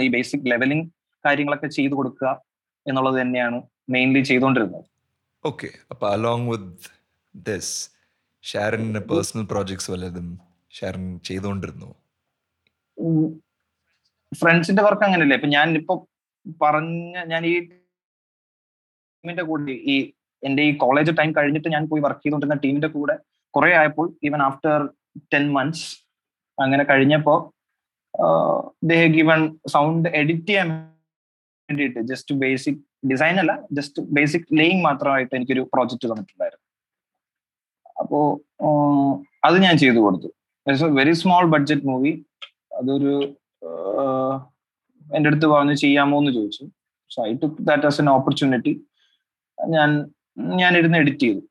ഈ 0.07 0.09
ബേസിക് 0.17 0.47
ലെവലിംഗ് 0.53 0.87
കാര്യങ്ങളൊക്കെ 1.25 1.69
ചെയ്തു 1.77 1.95
കൊടുക്കുക. 1.99 2.31
എന്നുള്ളത് 2.89 3.21
തന്നെയാണ് 3.21 3.59
മെയിൻലി 3.91 4.21
ചെയ്തുകൊണ്ടിരുന്നത് 4.21 4.85
ഓക്കെ 5.45 5.69
അപ്പൊ 5.91 6.05
അലോങ് 6.09 6.49
വിത്ത് 6.51 6.91
ദിസ് 7.35 7.73
ഷാരന് 8.45 9.01
പേഴ്സണൽ 9.11 9.45
പ്രോജക്ട്സ് 9.47 9.91
വല്ലതും 9.91 10.29
ഷാരൻ 10.73 11.05
ചെയ്തുകൊണ്ടിരുന്നു 11.25 11.91
ഫ്രണ്ട്സിന്റെ 14.33 14.83
വർക്ക് 14.83 15.05
അങ്ങനെയല്ലേ. 15.05 15.37
ഇപ്പൊ 15.37 15.49
ഞാൻ 15.49 15.69
ഇപ്പൊ 15.79 15.95
പറഞ്ഞ 16.61 17.25
ഞാൻ 17.25 17.43
ഈ 17.47 17.55
ടീമിന്റെ 19.25 19.43
കൂടെ 19.43 19.75
ഈ 19.87 19.97
എന്റെ 20.43 20.63
ഈ 20.63 20.73
കോളേജ് 20.77 21.13
ടൈം 21.19 21.31
കഴിഞ്ഞിട്ട് 21.33 21.69
ഞാൻ 21.69 21.85
പോയി 21.89 22.03
വർക്ക് 22.03 22.23
ചെയ്തുകൊണ്ടിരുന്ന 22.23 22.59
ടീമിന്റെ 22.65 22.89
കൂടെ 22.89 23.15
കുറെ 23.55 23.71
ആയപ്പോൾ 23.77 24.07
ഈവൻ 24.25 24.43
ആഫ്റ്റർ 24.43 24.77
ടെൻ 25.33 25.45
മന്ത്സ് 25.53 25.87
അങ്ങനെ 26.59 26.85
കഴിഞ്ഞപ്പോ 26.85 27.35
ദേ 28.83 28.99
ഗിവൺ 29.09 29.41
സൗണ്ട് 29.69 30.09
എഡിറ്റ് 30.15 30.47
ചെയ്യാൻ 30.47 30.69
വേണ്ടിയിട്ട് 31.69 32.01
ജസ്റ്റ് 32.11 32.33
ബേസിക് 32.43 32.81
ഡിസൈൻ 33.11 33.37
അല്ല 33.43 33.53
ജസ്റ്റ് 33.79 34.03
ബേസിക് 34.17 34.49
ലേയിങ് 34.59 34.83
മാത്രമായിട്ട് 34.89 35.35
എനിക്കൊരു 35.39 35.63
പ്രോജക്റ്റ് 35.73 36.07
തന്നിട്ടുണ്ടായിരുന്നു 36.11 36.67
അപ്പോ 38.01 38.19
അത് 39.47 39.57
ഞാൻ 39.65 39.75
ചെയ്തു 39.83 39.99
കൊടുത്തു. 40.05 40.29
വെരി 40.99 41.15
സ്മോൾ 41.21 41.45
ബഡ്ജറ്റ് 41.55 41.87
മൂവി 41.91 42.13
അതൊരു 42.79 43.13
എന്റെ 45.17 45.29
അടുത്ത് 45.31 45.47
പറഞ്ഞു 45.53 45.77
ചെയ്യാമോ 45.83 46.17
എന്ന് 46.21 46.33
ചോദിച്ചു. 46.39 46.65
So 47.11 47.19
I 47.29 47.33
took 47.43 47.63
that 47.69 47.87
as 47.91 48.01
an 48.03 48.09
opportunity 48.17 48.73
ഞാൻ 49.75 49.91
ഞാൻ 50.61 50.73
ഇരുന്ന് 50.81 50.99
എഡിറ്റ് 51.03 51.25
ചെയ്തു. 51.27 51.43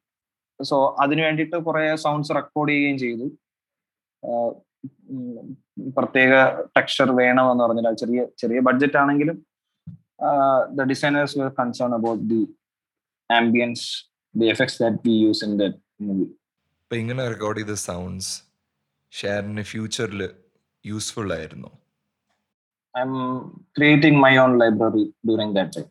സോ 0.59 0.75
അതിനു 1.03 1.21
വേണ്ടിയിട്ട് 1.27 1.57
കുറെ 1.67 1.83
സൗണ്ട്സ് 2.05 2.35
റെക്കോർഡ് 2.37 2.71
ചെയ്യുകയും 2.71 2.97
ചെയ്തു. 3.05 3.27
പ്രത്യേക 5.97 6.33
ടെക്സ്ചർ 6.77 7.07
വേണമെന്ന് 7.21 7.63
പറഞ്ഞാൽ 7.63 7.97
ചെറിയ 8.01 8.21
ചെറിയ 8.41 8.59
ബഡ്ജറ്റ് 8.67 8.97
ആണെങ്കിലും 9.01 9.37
the 10.77 10.85
designers 10.91 11.31
were 11.35 11.51
concerned 11.61 11.93
about 11.93 12.19
the 12.31 12.41
ambience 13.29 13.83
the 14.35 14.47
effects 14.53 14.77
that 14.77 14.95
we 15.03 15.13
use 15.29 15.41
in 15.47 15.53
that 15.61 15.75
movie. 16.07 16.29
അപ്പൊ 16.81 16.95
ഇങ്ങനെ 17.01 17.23
റെക്കോർഡ് 17.33 17.59
ചെയ്ത 17.59 17.73
സൗണ്ട്സ് 17.89 18.31
ഷെയറിന് 19.13 19.63
ഫ്യൂച്ചറിൽ 19.71 20.21
യൂസ്ഫുൾ 20.85 21.29
ആയിരുന്നു. 21.37 21.69
I'm 22.95 23.13
creating 23.77 24.15
my 24.25 24.33
own 24.43 24.53
library 24.61 25.05
during 25.29 25.49
that 25.57 25.69
time. 25.75 25.89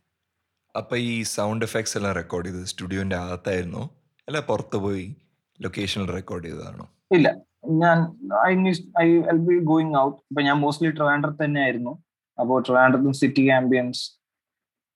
അപ്പൊ 0.74 0.94
ഈ 1.10 1.14
സൗണ്ട് 1.36 1.64
എഫക്ട്സ് 1.66 1.94
എല്ലാം 1.98 2.14
റെക്കോർഡ് 2.20 2.48
ചെയ്തത് 2.48 2.70
സ്റ്റുഡിയോന്റെ 2.72 3.16
അകത്തായിരുന്നു? 3.16 3.82
അല്ല 4.28 4.40
പുറത്ത് 4.50 4.78
പോയി 4.86 5.04
ലൊക്കേഷനിൽ 5.60 6.08
റെക്കോർഡ് 6.18 6.46
ചെയ്തതാണോ? 6.48 6.86
ഇല്ല. 7.16 7.28
ഞാൻ 7.82 7.98
I 8.48 8.52
miss 8.64 8.82
I'll 9.32 9.38
be 9.48 9.56
going 9.70 9.94
out 10.02 10.18
ഇപ്പൊ 10.30 10.42
ഞാൻ 10.48 10.56
മോസ്റ്റ്ലി 10.64 10.90
ട്രിവാൻഡ്രത്ത് 10.98 11.42
തന്നെ 11.44 11.60
ആയിരുന്നു 11.62 11.92
അപ്പോൾ 12.38 12.56
ട്രിവാൻഡ്രത്തും 12.66 13.14
സിറ്റി 13.22 13.44
ആംബിയൻസ് 13.58 14.02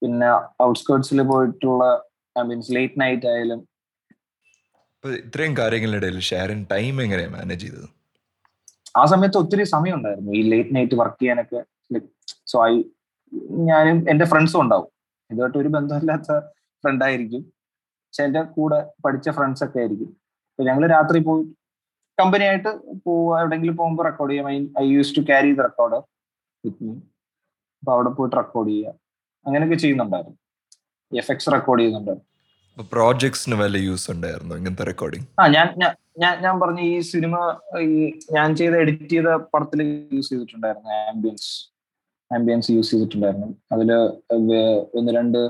പിന്നെ 0.03 0.29
ഔട്ട്സ്കേർട്സിൽ 0.67 1.21
പോയിട്ടുള്ള 1.31 1.85
ആംബിയൻസ് 2.37 2.71
ലേറ്റ് 2.77 3.01
നൈറ്റ് 3.03 3.29
ആയാലും. 3.33 3.61
ഇത്രയും 5.05 5.55
കാര്യങ്ങളിടയിൽ 5.61 6.19
ഷാരൻ 6.31 6.61
ടൈം 6.73 6.97
എങ്ങനെ 7.05 7.25
മാനേജ് 7.35 7.63
ചെയ്തത്? 7.65 7.89
ആ 9.01 9.03
സമയത്ത് 9.13 9.39
ഒത്തിരി 9.43 9.65
സമയം 9.75 9.95
ഉണ്ടായിരുന്നു 9.99 10.33
ഈ 10.39 10.43
ലേറ്റ് 10.53 10.75
നൈറ്റ് 10.77 10.97
വർക്ക് 11.01 11.21
ചെയ്യാനൊക്കെ. 11.23 11.61
സോ 12.51 12.57
ഐ 12.71 12.73
ഞാനും 13.71 13.99
എന്റെ 14.13 14.27
ഫ്രണ്ട്സും 14.33 14.61
ഉണ്ടാവും. 14.65 14.89
ഇതുമായിട്ട് 15.31 15.59
ഒരു 15.63 15.71
ബന്ധമില്ലാത്ത 15.77 16.39
ഫ്രണ്ട് 16.85 17.05
ആയിരിക്കും. 17.07 17.43
പക്ഷെ 18.07 18.23
എന്റെ 18.29 18.43
കൂടെ 18.57 18.79
പഠിച്ച 19.05 19.29
ഫ്രണ്ട്സ് 19.37 19.63
ഒക്കെ 19.67 19.79
ആയിരിക്കും. 19.83 20.11
അപ്പൊ 20.51 20.63
ഞങ്ങൾ 20.69 20.85
രാത്രി 20.97 21.19
പോയി 21.29 21.45
കമ്പനി 22.19 22.45
ആയിട്ട് 22.51 22.71
പോവുക 23.07 23.39
എവിടെങ്കിലും 23.43 23.77
പോകുമ്പോൾ 23.81 24.05
റെക്കോർഡ് 24.09 24.33
ചെയ്യാം. 24.33 24.49
I 24.83 24.85
use 24.95 25.15
to 25.19 25.23
carry 25.31 25.51
the 25.59 25.63
record 25.69 26.01
with 26.65 26.83
me 26.87 26.95
അപ്പൊ 27.81 27.93
അവിടെ 27.97 28.11
പോയിട്ട് 28.19 28.37
റെക്കോർഡ് 28.41 28.71
ചെയ്യുക 28.73 28.95
അങ്ങനെയൊക്കെ 29.47 29.79
ചെയ്യുന്നുണ്ടായിരുന്നു. 29.85 30.37
എഫ് 31.13 31.33
എക്സ് 31.35 31.53
റെക്കോർഡ് 31.57 31.81
ചെയ്യുന്നുണ്ടായിരുന്നു 31.83 32.27
പ്രോജക്ട്സിന് 32.95 33.57
വല്ല 33.61 33.77
യൂസ് 33.87 34.07
ഉണ്ടായിരുന്നു 34.15 34.55
ഇങ്ങനത്തെ 34.59 34.85
റെക്കോർഡിംഗ് 34.91 35.27
ആ 35.41 35.45
ഞാൻ 35.55 35.67
ഞാൻ 36.23 36.35
ഞാൻ 36.45 36.55
പറഞ്ഞു 36.63 36.83
ഈ 36.93 36.95
സിനിമ 37.13 37.35
ഈ 37.89 37.97
ഞാൻ 38.37 38.49
ചെയ്ത 38.61 38.75
എഡിറ്റ് 38.85 39.09
ചെയ്ത 39.15 39.31
പടത്തിൽ 39.53 39.81
യൂസ് 40.17 40.31
ചെയ്തിട്ടുണ്ടായിരുന്നു 40.33 40.91
ആംബിയൻസ് 41.13 41.51
ആംബിയൻസ് 42.31 42.71
യൂസ് 42.77 42.91
ചെയ്തിട്ടുണ്ടായിരുന്നു. 42.93 43.49
അതിൽ 43.75 43.91
ഒന്ന് 44.99 45.13
രണ്ട് 45.19 45.41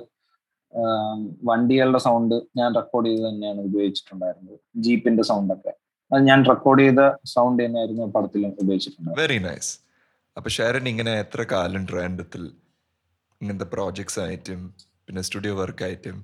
വണ്ടികളുടെ 1.48 2.00
സൗണ്ട് 2.06 2.34
ഞാൻ 2.58 2.68
റെക്കോർഡ് 2.78 3.08
ചെയ്ത് 3.10 3.24
തന്നെയാണ് 3.28 3.60
ഉപയോഗിച്ചിട്ടുണ്ടായിരുന്നത്. 3.68 4.58
ജീപ്പിന്റെ 4.84 5.22
സൗണ്ട് 5.30 5.52
ഒക്കെ. 5.54 5.72
അത് 6.10 6.22
ഞാൻ 6.30 6.40
റെക്കോർഡ് 6.50 6.82
ചെയ്ത 6.84 7.02
സൗണ്ട് 7.34 7.60
തന്നെയായിരുന്നു 7.64 8.06
പടത്തിൽ 8.16 8.42
ഉപയോഗിച്ചിട്ടുണ്ടായിരുന്നത്. 8.62 9.22
വെരി 9.22 9.38
നൈസ് 9.48 9.72
അപ്പൊ 10.36 10.48
ഷാരൻ 10.56 10.84
ഇങ്ങനെ 10.90 11.12
എത്ര 11.22 11.42
കാലം 11.52 11.82
ട്രാൻഡത്തിൽ 11.90 12.42
ഇങ്ങനത്തെ 13.40 13.66
പ്രോജക്ട്സ് 13.74 14.20
ആയിട്ടും 14.24 14.60
പിന്നെ 15.06 15.22
സ്റ്റുഡിയോ 15.26 15.52
വർക്ക് 15.60 15.82
ആയിട്ടും 15.86 16.16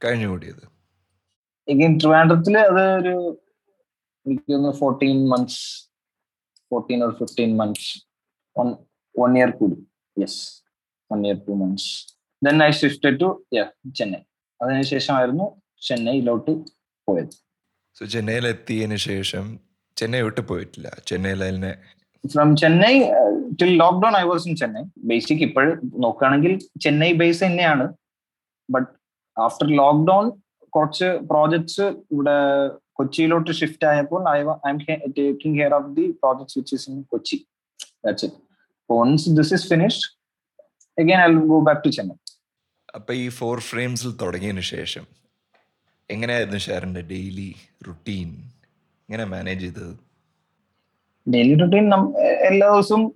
കഴിഞ്ഞു 0.00 0.28
കൂടിയത്? 0.32 0.64
ട്രിവാൻഡ്രത്തിൽ 2.02 2.54
അത് 2.68 2.82
ഒരു 3.00 3.14
എനിക്ക് 4.26 4.72
fourteen 4.80 5.18
months 5.32 5.62
fourteen 6.70 7.00
or 7.06 7.12
fifteen 7.20 7.50
months 7.60 7.88
one 9.14 9.32
year 9.38 9.50
കൂടി. 9.60 9.78
Yes 10.16 10.40
one 11.10 11.20
year 11.26 11.38
two 11.46 11.54
months 11.62 11.88
then 12.42 12.56
I 12.68 12.70
shifted 12.82 13.18
to 13.22 13.28
Chennai 14.00 14.22
അതിനുശേഷമായിരുന്നു 14.60 15.46
ചെന്നൈയിലോട്ട് 15.88 16.52
പോയത്. 17.08 17.34
സോ 17.96 18.02
ചെന്നൈയിൽ 18.14 18.46
എത്തിയതിന് 18.54 18.98
ശേഷം 19.10 19.44
ചെന്നൈ 19.96 20.20
വിട്ട് 20.26 20.42
പോയിട്ടില്ല. 20.50 20.88
ചെന്നൈയിൽ 21.08 21.40
അതിനെ 21.48 21.72
from 22.24 22.56
Chennai 22.56 22.94
till 23.62 23.78
lockdown 23.78 24.16
I 24.16 24.22
was 24.22 24.48
in 24.48 24.56
Chennai 24.56 24.82
basic 24.98 25.42
ഇപ്പോഴും 25.42 25.80
നോക്കുകയാണെങ്കിൽ 25.94 26.58
ചെന്നൈ 26.80 27.12
ബേസ് 27.12 27.44
തന്നെയാണ്. 27.44 27.94
ബട്ട് 28.70 28.88
ആഫ്റ്റർ 29.36 29.66
ലോക്ക്ഡൌൺ 29.66 30.30
കുറച്ച് 30.68 31.04
പ്രോജക്ട്സ് 31.04 31.82
ഇവിടെ 31.82 32.36
കൊച്ചിയിലോട്ട് 32.92 33.50
ഷിഫ്റ്റ് 33.50 33.86
ആയപ്പോൾ 33.86 34.28
I 34.30 34.38
I 34.38 34.70
am 34.70 34.78
taking 35.18 35.58
care 35.60 35.74
of 35.74 35.94
the 35.96 36.10
projects 36.22 36.58
which 36.58 36.74
is 36.74 36.90
in 36.90 37.02
Kochi 37.02 37.36
that's 38.04 39.30
this 39.30 39.54
is 39.54 39.68
finished 39.68 40.06
again 40.98 41.20
I 41.24 41.46
go 41.46 41.60
back 41.60 41.84
to 41.84 41.88
Chennai 41.88 42.16
അപ്പൊ 42.94 43.12
ഈ 43.14 43.28
four 43.28 43.60
ഫ്രെയിംസിൽ 43.60 44.12
തുടങ്ങിയതിന് 44.12 44.60
ശേഷം 44.60 45.06
എങ്ങനെയായിരുന്നു 46.10 46.58
ഷാരന്റെ 46.58 47.00
ഡെയിലി 47.00 47.54
റുട്ടീൻ 47.88 48.30
എങ്ങനെ 49.08 49.24
മാനേജ് 49.24 49.60
ചെയ്തത്? 49.60 50.11
ഡെയിലി 51.28 51.58
റുട്ടീൻ 51.58 51.94
എല്ലാ 52.20 52.72
ദിവസവും 52.72 53.12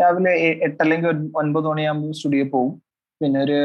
രാവിലെ 0.00 0.30
എട്ട് 0.62 0.82
അല്ലെങ്കിൽ 0.82 1.08
ഒൻ- 1.08 1.32
ഒൻപത് 1.36 1.64
മണിയാകുമ്പോൾ 1.64 2.12
സ്റ്റുഡിയോ 2.12 2.44
പോകും. 2.44 2.82
പിന്നെ 3.22 3.42
ഒരു 3.42 3.56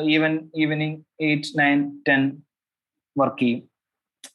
even 0.00 0.50
evening 0.56 1.02
eight 1.20 1.58
nine 1.58 2.00
ten 2.08 2.42
work 3.18 3.40
ചെയ്യും. 3.40 3.62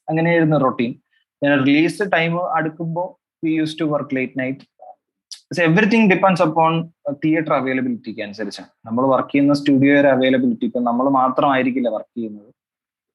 അങ്ങനെയായിരുന്നു 0.10 0.58
റൊട്ടീൻ 0.58 0.96
പിന്നെ 1.12 1.58
റിലീസ് 1.58 2.04
ടൈം 2.14 2.56
അടുക്കുമ്പോൾ 2.56 3.38
we 3.46 3.52
use 3.52 3.80
to 3.80 3.84
work 3.84 4.16
late 4.16 4.40
night 4.40 5.62
everything 5.62 6.12
depends 6.12 6.42
upon 6.42 6.90
theatre 7.12 7.54
അവൈലബിലിറ്റിക്ക് 7.54 8.22
അനുസരിച്ചാണ്. 8.22 8.70
നമ്മൾ 8.86 9.06
വർക്ക് 9.06 9.30
ചെയ്യുന്ന 9.30 9.54
സ്റ്റുഡിയോയുടെ 9.54 10.08
അവൈലബിലിറ്റി 10.08 10.66
ഇപ്പം 10.66 10.84
നമ്മൾ 10.84 11.10
മാത്രമായിരിക്കില്ല 11.10 11.90
വർക്ക് 11.90 12.18
ചെയ്യുന്നത്. 12.18 12.54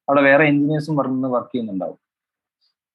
അവിടെ 0.09 0.21
വേറെ 0.21 0.45
എഞ്ചിനീയേഴ്സും 0.45 0.95
വർക്ക് 1.31 1.55
ചെയ്യുന്നുണ്ടാവും. 1.55 1.97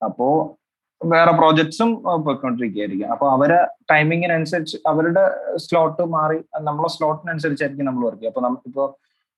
അപ്പോ 0.04 0.59
വേറെ 1.00 1.32
പ്രോജക്ട്സും 1.38 1.90
പോയിക്കൊണ്ടിരിക്കുകയായിരിക്കും. 2.24 3.10
അപ്പൊ 3.12 3.26
അവരെ 3.34 3.58
ടൈമിങ്ങിനനുസരിച്ച് 3.92 4.76
അവരുടെ 4.90 5.24
സ്ലോട്ട് 5.64 6.04
മാറി 6.14 6.38
നമ്മളെ 6.68 6.88
സ്ലോട്ടിനനുസരിച്ചായിരിക്കും 6.96 7.88
നമ്മൾ 7.88 8.04
വർക്ക് 8.06 8.20
ചെയ്യുക. 8.20 8.32
അപ്പൊ 8.32 8.42
നമുക്കിപ്പോ 8.46 8.84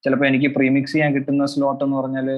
ചിലപ്പോൾ 0.04 0.26
എനിക്ക് 0.30 0.48
പ്രീമിക്സ് 0.56 0.92
ചെയ്യാൻ 0.92 1.10
കിട്ടുന്ന 1.16 1.46
സ്ലോട്ട് 1.54 1.82
എന്ന് 1.84 1.96
പറഞ്ഞാൽ 1.96 2.28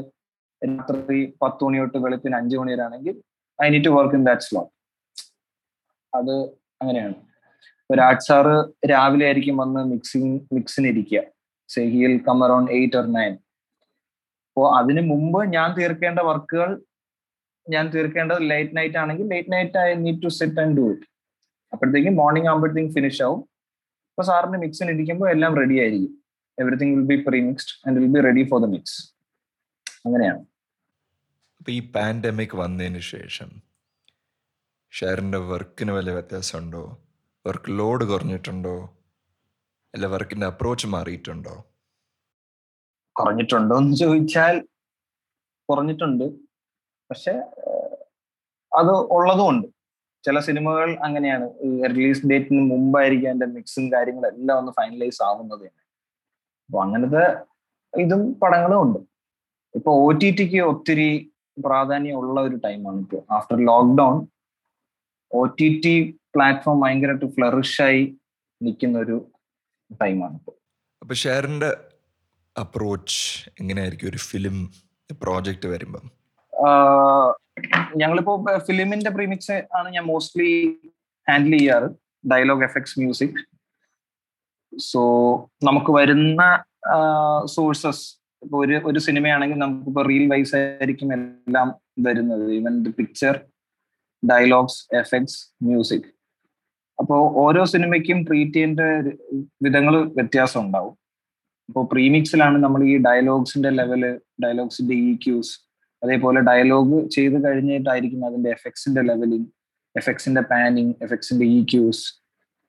രാത്രി 0.63 1.21
പത്ത് 1.43 1.65
മണി 1.65 1.79
തൊട്ട് 1.83 1.99
വെളുപ്പിന് 2.05 2.37
അഞ്ചു 2.41 2.57
മണി 2.61 2.73
വരെ 2.75 2.85
ആണെങ്കിൽ 2.89 3.15
I 3.59 3.69
need 3.75 3.87
to 3.87 3.93
work 3.99 4.17
in 4.19 4.25
that 4.29 4.47
slot 4.49 4.73
അത് 6.13 6.35
അങ്ങനെയാണ്. 6.83 7.17
ഇപ്പൊ 7.83 7.95
രാജ് 8.03 8.27
സാറ് 8.29 8.57
രാവിലെ 8.93 9.25
ആയിരിക്കും 9.29 9.57
വന്ന് 9.63 9.81
മിക്സിങ് 9.93 10.33
മിക്സിന് 10.53 10.89
ഇരിക്കുക. 10.93 11.21
Say 11.71 11.83
he'll 11.95 12.15
come 12.29 12.45
around 12.45 12.71
eight 12.73 12.97
or 12.97 13.07
nine 13.19 13.33
അപ്പോ 14.49 14.65
അതിന് 14.79 15.03
മുമ്പ് 15.11 15.41
ഞാൻ 15.57 15.69
തീർക്കേണ്ട 15.79 16.21
വർക്കുകൾ 16.31 16.71
ഞാൻ 17.69 17.91
തീർക്കേണ്ടത് 17.95 18.51
ലേറ്റ് 18.51 18.77
നൈറ്റ് 18.77 18.99
ആണെങ്കിൽ 18.99 19.27
late 19.29 19.53
night 19.53 19.79
I 19.79 19.95
need 19.95 20.23
to 20.23 20.29
set 20.29 20.61
and 20.61 20.77
do 20.77 20.93
it 20.93 21.07
അപ്പോഴത്തേക്കും 21.73 22.17
മോർണിംഗ് 22.17 22.49
ആകുമ്പോഴത്തേക്കും 22.49 22.95
ഫിനിഷ് 22.95 23.23
ആവും. 23.23 23.41
അപ്പൊ 24.11 24.23
സാറിന് 24.23 24.59
മിക്സിന് 24.59 24.91
ഇരിക്കുമ്പോൾ 24.91 25.31
എല്ലാം 25.31 25.57
റെഡി 25.57 25.81
ആയിരിക്കും. 25.81 26.13
Everything 26.61 26.95
will 26.97 27.17
be 27.17 27.25
premixed 27.41 27.89
and 27.89 28.01
will 28.01 28.11
be 28.17 28.21
ready 28.21 28.43
for 28.51 28.61
the 28.61 28.65
mix 28.65 28.99
അങ്ങനെയാണ് 30.07 30.45
ഈ 31.71 31.81
പാൻഡമിക് 31.81 32.57
വന്നതിന് 32.57 32.99
ശേഷം 32.99 33.63
ഷെയറിന്റെ 34.93 35.39
വർക്കിന് 35.39 35.93
വല്ല 35.93 36.11
വ്യത്യാസമുണ്ടോ? 36.11 36.83
വർക്ക് 37.47 37.71
ലോഡ് 37.71 38.05
കുറഞ്ഞിട്ടുണ്ടോ? 38.05 38.75
അല്ല 39.95 40.07
വർക്കിന്റെ 40.07 40.47
അപ്രോച്ച് 40.47 40.87
മാറിയിട്ടുണ്ടോ? 40.87 41.65
കുറഞ്ഞിട്ടുണ്ടോ 43.17 43.79
എന്ന് 43.79 43.97
ചോദിച്ചാൽ 43.97 44.69
കുറഞ്ഞിട്ടുണ്ട്. 45.69 46.25
പക്ഷെ 47.11 47.35
അത് 48.73 48.93
ഉള്ളതും 49.17 49.47
ഉണ്ട് 49.51 49.67
ചില 50.25 50.39
സിനിമകൾ 50.41 50.89
അങ്ങനെയാണ്. 51.07 51.47
റിലീസ് 51.91 52.27
ഡേറ്റിന് 52.27 52.63
മുമ്പായിരിക്കും 52.71 53.29
അതിന്റെ 53.29 53.47
മിക്സും 53.47 53.93
കാര്യങ്ങളെല്ലാം 53.93 54.59
ഒന്ന് 54.59 54.73
ഫൈനലൈസ് 54.73 55.23
ആവുന്നത് 55.23 55.61
തന്നെ. 55.61 55.83
അപ്പൊ 56.71 56.79
അങ്ങനത്തെ 56.83 57.25
ഇതും 57.95 58.23
പടങ്ങളും 58.43 58.79
ഉണ്ട്. 58.83 58.99
ഇപ്പൊ 59.75 59.93
ഒ 60.07 60.13
ടി 60.13 60.31
ടിക്ക് 60.31 60.61
ഒത്തിരി 60.61 61.11
പ്രാധാന്യം 61.65 62.17
ഉള്ള 62.19 62.41
ഒരു 62.41 62.57
ടൈമാണ് 62.57 62.99
ഇപ്പോൾ. 63.01 63.23
After 63.31 63.59
lockdown 63.71 64.17
O 65.33 65.45
T 65.61 65.69
T 65.85 65.95
platform 66.35 66.81
ഭയങ്കരമായിട്ട് 66.81 67.27
ഫ്ലറിഷായി 67.27 68.03
നിൽക്കുന്ന 68.63 68.99
ഒരു 68.99 69.17
ടൈമാണ് 70.03 70.35
ഇപ്പോൾ. 70.35 70.57
അപ്പൊ 71.03 71.15
ഷെയറിന്റെ 71.15 71.71
അപ്രോച്ച് 72.57 73.21
എങ്ങനെയായിരിക്കും 73.61 74.09
ഒരു 74.09 74.17
ഫിലിം 74.17 74.57
പ്രോജക്റ്റ് 75.23 75.69
വരുമ്പം? 75.69 76.05
ഞങ്ങളിപ്പോ 78.01 78.33
ഫിലിമിന്റെ 78.67 79.11
പ്രീമിക്സ് 79.11 79.57
ആണ് 79.79 79.89
ഞാൻ 79.95 80.05
മോസ്റ്റ്ലി 80.05 80.51
ഹാൻഡിൽ 81.27 81.55
ചെയ്യാറ്. 81.59 81.89
ഡയലോഗ് 82.33 82.65
എഫക്ട്സ് 82.65 82.97
മ്യൂസിക് 83.01 83.39
സോ 84.73 85.01
നമുക്ക് 85.63 85.91
വരുന്ന 85.93 86.43
സോഴ്സസ് 87.55 88.05
ഇപ്പൊ 88.43 88.57
ഒരു 88.65 88.77
ഒരു 88.89 88.99
സിനിമയാണെങ്കിൽ 88.99 89.59
നമുക്കിപ്പോ 89.59 90.03
റീൽ 90.03 90.25
വൈസ് 90.33 90.55
ആയിരിക്കും 90.57 91.11
എല്ലാം 91.13 91.69
വരുന്നത്. 92.07 92.45
Even 92.53 92.75
the 92.85 92.93
picture 93.01 93.35
dialogues 94.23 94.81
effects 94.97 95.39
music 95.65 96.09
അപ്പോൾ 96.99 97.21
ഓരോ 97.45 97.63
സിനിമയ്ക്കും 97.65 98.19
ട്രീറ്റ് 98.25 98.55
ചെയ്യേണ്ട 98.55 98.81
വിധങ്ങൾ 99.63 99.95
വ്യത്യാസം 100.19 100.61
ഉണ്ടാവും 100.61 100.95
അപ്പോൾ 101.69 101.85
പ്രീമിക്സിലാണ് 101.93 102.57
നമ്മൾ 102.59 102.81
ഈ 102.85 102.95
ഡയലോഗ്സിന്റെ 102.99 103.71
ലെവൽ 103.71 104.03
ഡയലോഗ്സിന്റെ 104.45 104.95
ഇ 104.95 105.13
ക്യൂസ് 105.25 105.55
അതേപോലെ 106.05 106.41
ഡയലോഗ് 106.49 106.99
ചെയ്ത് 107.17 107.37
കഴിഞ്ഞിട്ടായിരിക്കും 107.47 108.21
അതിന്റെ 108.29 108.51
എഫക്ട്സിന്റെ 108.57 109.03
ലെവലിംഗ് 109.11 109.49
എഫക്ട്സിന്റെ 109.95 110.43
പാനിങ് 110.53 110.95
എഫക്ട്സിന്റെ 111.07 111.47
ഇ 111.57 111.59
ക്യൂസ് 111.73 112.05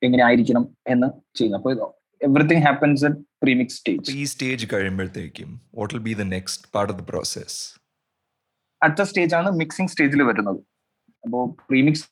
എങ്ങനെ 0.02 0.24
ആയിരിക്കണം 0.28 0.66
എന്ന് 0.94 1.08
ചെയ്യുന്നത്. 1.38 1.60
അപ്പോൾ 1.62 1.74
everything 2.22 2.64
happens 2.68 3.04
at 3.08 3.22
premix 3.44 3.78
stage 3.80 4.14
ഈ 4.22 4.26
സ്റ്റേജ് 4.34 4.66
കഴിയുമ്പോഴത്തേക്കും 4.74 5.50
what 5.80 5.92
will 5.96 6.04
be 6.10 6.14
the 6.22 6.26
next 6.36 6.70
part 6.76 6.92
of 6.94 7.00
the 7.02 7.06
process 7.12 7.58
അടുത്ത 8.82 9.04
സ്റ്റേജ് 9.10 9.36
ആണ് 9.40 9.50
മിക്സിംഗ് 9.62 9.92
സ്റ്റേജിൽ 9.94 10.22
വരുന്നത്. 10.30 10.60
അപ്പോൾ 11.24 11.44
premix 11.70 12.06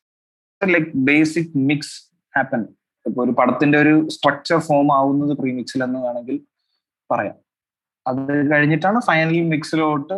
like 0.62 0.92
basic 1.10 1.54
mix 1.70 1.96
happen 2.34 2.62
ഇപ്പൊ 3.06 3.20
ഒരു 3.26 3.34
പടത്തിന്റെ 3.40 3.78
ഒരു 3.84 3.96
സ്ട്രക്ചർ 4.16 4.60
ഫോം 4.68 4.90
ആവുന്നത് 4.98 5.34
പ്രീമിക്സിൽ 5.40 5.82
എന്ന് 5.86 6.00
വേണമെങ്കിൽ 6.06 6.38
പറയാം. 7.10 7.36
അത് 8.06 8.22
കഴിഞ്ഞിട്ടാണ് 8.52 9.00
ഫൈനൽ 9.10 9.42
മിക്സിലോട്ട് 9.54 10.16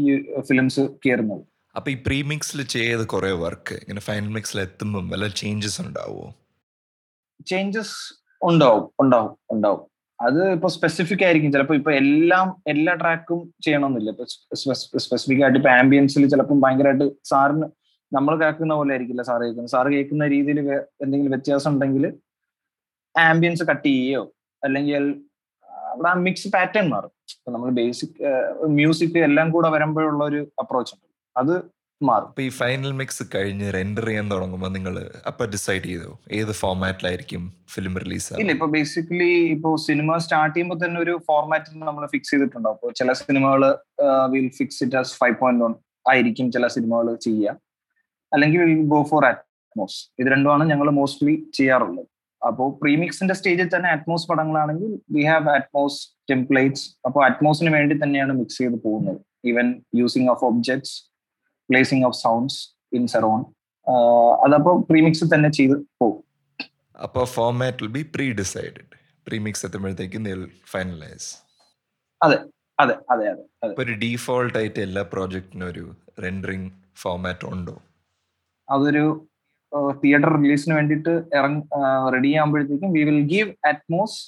ഈ 0.00 0.04
ഫിലിംസ് 0.48 0.82
കയറുന്നത് 1.04 1.44
അപ്പൊ 1.74 1.88
ഈ 1.90 1.96
പ്രീമിക്സിൽ 2.06 2.62
ചെയ്ത് 2.74 3.04
കുറെ 3.12 3.30
വർക്ക് 3.42 3.74
ഇങ്ങനെ 3.82 4.00
ഫൈനൽ 4.08 4.28
മിക്സിൽ 4.36 4.58
എത്തുമ്പോൾ 4.60 5.04
വല്ല 5.12 5.26
ചേഞ്ചസ് 5.40 5.78
ഉണ്ടാവോ? 5.82 6.24
ചേഞ്ചസ് 7.50 7.96
ഉണ്ടാവും 8.42 8.84
ഉണ്ടാവും 9.02 9.32
ഉണ്ടാവും. 9.50 9.80
അത് 10.18 10.40
ഇപ്പൊ 10.56 10.68
സ്പെസിഫിക് 10.68 11.24
ആയിരിക്കും. 11.26 11.52
ചിലപ്പോൾ 11.52 11.76
ഇപ്പൊ 11.80 11.92
എല്ലാം 12.00 12.48
എല്ലാ 12.72 12.92
ട്രാക്കും 12.94 13.38
ചെയ്യണമെന്നില്ല 13.64 14.10
ഇപ്പൊ 14.14 14.24
സ്പെസിഫിക് 15.04 15.42
ആയിട്ട് 15.44 15.58
ഇപ്പൊ 15.60 15.70
ആംബിയൻസിൽ 15.78 16.26
ചിലപ്പം 16.34 16.60
ഭയങ്കരമായിട്ട് 16.64 17.06
സാറിന് 17.30 17.68
നമ്മൾ 18.12 18.32
കേൾക്കുന്ന 18.42 18.74
പോലെ 18.74 18.92
ആയിരിക്കില്ല 18.94 19.22
സാറ് 19.30 19.42
കേൾക്കുന്നത്. 19.44 19.72
സാറ് 19.76 19.90
കേൾക്കുന്ന 19.94 20.24
രീതിയിൽ 20.34 20.58
എന്തെങ്കിലും 21.04 21.32
വ്യത്യാസം 21.36 21.70
ഉണ്ടെങ്കിൽ 21.74 22.04
ആംബിയൻസ് 23.14 23.64
കട്ട് 23.70 23.88
ചെയ്യോ 23.88 24.22
അല്ലെങ്കിൽ 24.62 25.04
അവിടെ 25.92 26.08
ആ 26.12 26.14
മിക്സ് 26.26 26.48
പാറ്റേൺ 26.54 26.86
മാറും. 26.94 27.12
ഇപ്പൊ 27.38 27.52
നമ്മൾ 27.54 27.70
ബേസിക് 27.78 28.18
മ്യൂസിക് 28.78 29.18
എല്ലാം 29.28 29.46
കൂടെ 29.54 29.68
വരുമ്പോഴുള്ള 29.76 30.22
ഒരു 30.30 30.40
അപ്രോച്ച് 30.62 30.92
ഉണ്ട്. 30.94 31.06
അത് 31.40 31.54
മാറും. 32.00 32.30
ഈ 32.44 32.48
ഫൈനൽ 32.60 32.92
മിക്സ് 33.00 33.24
കഴിഞ്ഞ് 33.34 33.66
റെൻഡർ 33.76 34.06
ചെയ്യാൻ 34.08 34.26
തുടങ്ങുമ്പോൾ 34.32 34.70
നിങ്ങൾ 34.76 34.94
അപ്പൊ 35.30 35.42
ഡിസൈഡ് 35.52 35.84
ചെയ്തു? 35.90 36.10
ഏത് 36.38 36.52
ഫോർമാറ്റിലായിരിക്കും 36.60 37.42
ഫിലിം 37.74 37.94
റിലീസ് 38.04 38.30
ഇല്ല 38.42 38.52
ഇപ്പൊ 38.56 38.68
ബേസിക്കലി 38.76 39.30
ഇപ്പൊ 39.54 39.70
സിനിമ 39.88 40.16
സ്റ്റാർട്ട് 40.24 40.54
ചെയ്യുമ്പോൾ 40.54 40.78
തന്നെ 40.84 40.98
ഒരു 41.04 41.14
ഫോർമാറ്റ് 41.28 41.84
നമ്മൾ 41.90 42.06
ഫിക്സ് 42.14 42.32
ചെയ്തിട്ടുണ്ടോ 42.34 42.70
അപ്പോൾ 42.76 42.92
ചില 43.00 43.12
സിനിമകൾ 43.22 43.64
will 44.34 44.48
fix 44.58 44.80
it 44.86 44.98
as 45.02 45.14
five 45.20 45.36
point 45.42 45.64
one 45.66 45.74
ആയിരിക്കും 46.12 46.46
ചില 46.56 46.66
സിനിമകൾ 46.76 47.08
ചെയ്യുക. 47.26 47.56
അല്ലെങ്കിൽ 48.32 48.60
വിൽ 48.64 48.82
ഗോ 48.94 49.00
ഫോർ 49.12 49.24
അറ്റ്മോസ് 49.30 49.98
ഇത് 50.20 50.28
രണ്ടുമാണ് 50.34 50.64
ഞങ്ങൾ 50.72 50.88
മോസ്റ്റ്ലി 50.98 51.34
ചെയ്യാറുള്ളത്. 51.58 52.08
അപ്പോൾ 52.42 52.68
പ്രീമിക്സിന്റെ 52.82 53.34
സ്റ്റേജിൽ 53.38 53.68
തന്നെ 53.74 53.88
അറ്റ്മോസ് 53.94 54.26
പടങ്ങളാണെങ്കിൽ 54.30 54.90
വി 55.16 55.22
ഹാവ് 55.30 55.50
അറ്റ്മോസ് 55.58 56.00
ടെംപ്ലേറ്റ്സ് 56.32 56.84
അപ്പോൾ 57.06 57.20
അറ്റ്മോസിന് 57.28 57.70
വേണ്ടി 57.76 57.94
തന്നെയാണ് 58.02 58.32
മിക്സ് 58.40 58.60
ചെയ്ത് 58.62 58.78
പോകുന്നത്. 58.86 59.18
Even 59.50 59.68
using 60.00 60.30
of 60.34 60.44
objects 60.50 60.96
placing 61.68 62.04
of 62.08 62.18
sounds 62.24 62.60
in 62.98 63.04
surround 63.14 63.40
അതപ്പോൾ 64.44 64.74
പ്രീമിക്സ് 64.90 65.26
തന്നെ 65.34 65.50
ചെയ്ത് 65.58 65.76
പോകും. 66.00 66.20
അപ്പോൾ 67.04 67.24
format 67.36 67.82
will 67.84 67.92
be 67.98 68.02
predecided 68.40 68.88
premix 69.26 69.64
എത്തുമ്പോഴത്തേക്കും 69.66 70.24
finalise 70.72 71.28
അതെ 72.20 72.38
അതെ 72.78 72.94
അതെ 73.12 73.26
അതെ 73.32 73.72
ഒരു 73.82 73.92
ഡീഫോൾട്ട് 74.04 74.56
ആയിട്ട് 74.60 74.80
എല്ലാ 74.86 75.02
പ്രോജക്റ്റിനും 75.14 75.66
ഒരു 75.72 75.84
റെൻഡറിങ് 76.24 76.70
ഫോർമാറ്റ് 77.02 77.46
ഉണ്ടോ? 77.54 77.74
അതൊരു 78.68 79.04
തിയേറ്റർ 80.02 80.30
റിലീസിന് 80.36 80.74
വേണ്ടിയിട്ട് 80.78 81.12
ഇറങ്ങി 81.38 81.62
റെഡി 82.14 82.30
ആകുമ്പോഴത്തേക്കും 82.40 82.90
we 82.96 83.02
will 83.08 83.22
give 83.32 83.50
Atmos 83.70 84.18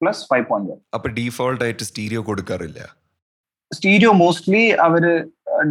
plus 0.00 0.22
five 0.30 0.44
point 0.50 0.70
one 0.72 0.78
അപ്പൊ 0.96 1.08
ഡീഫോൾട്ട് 1.18 1.62
ആയിട്ട് 1.66 1.84
സ്റ്റീരിയോ 1.90 2.20
കൊടുക്കാറില്ല? 2.30 2.80
സ്റ്റീരിയോ 3.70 4.10
മോസ്റ്റ്ലി 4.22 4.64
അവർ 4.86 5.04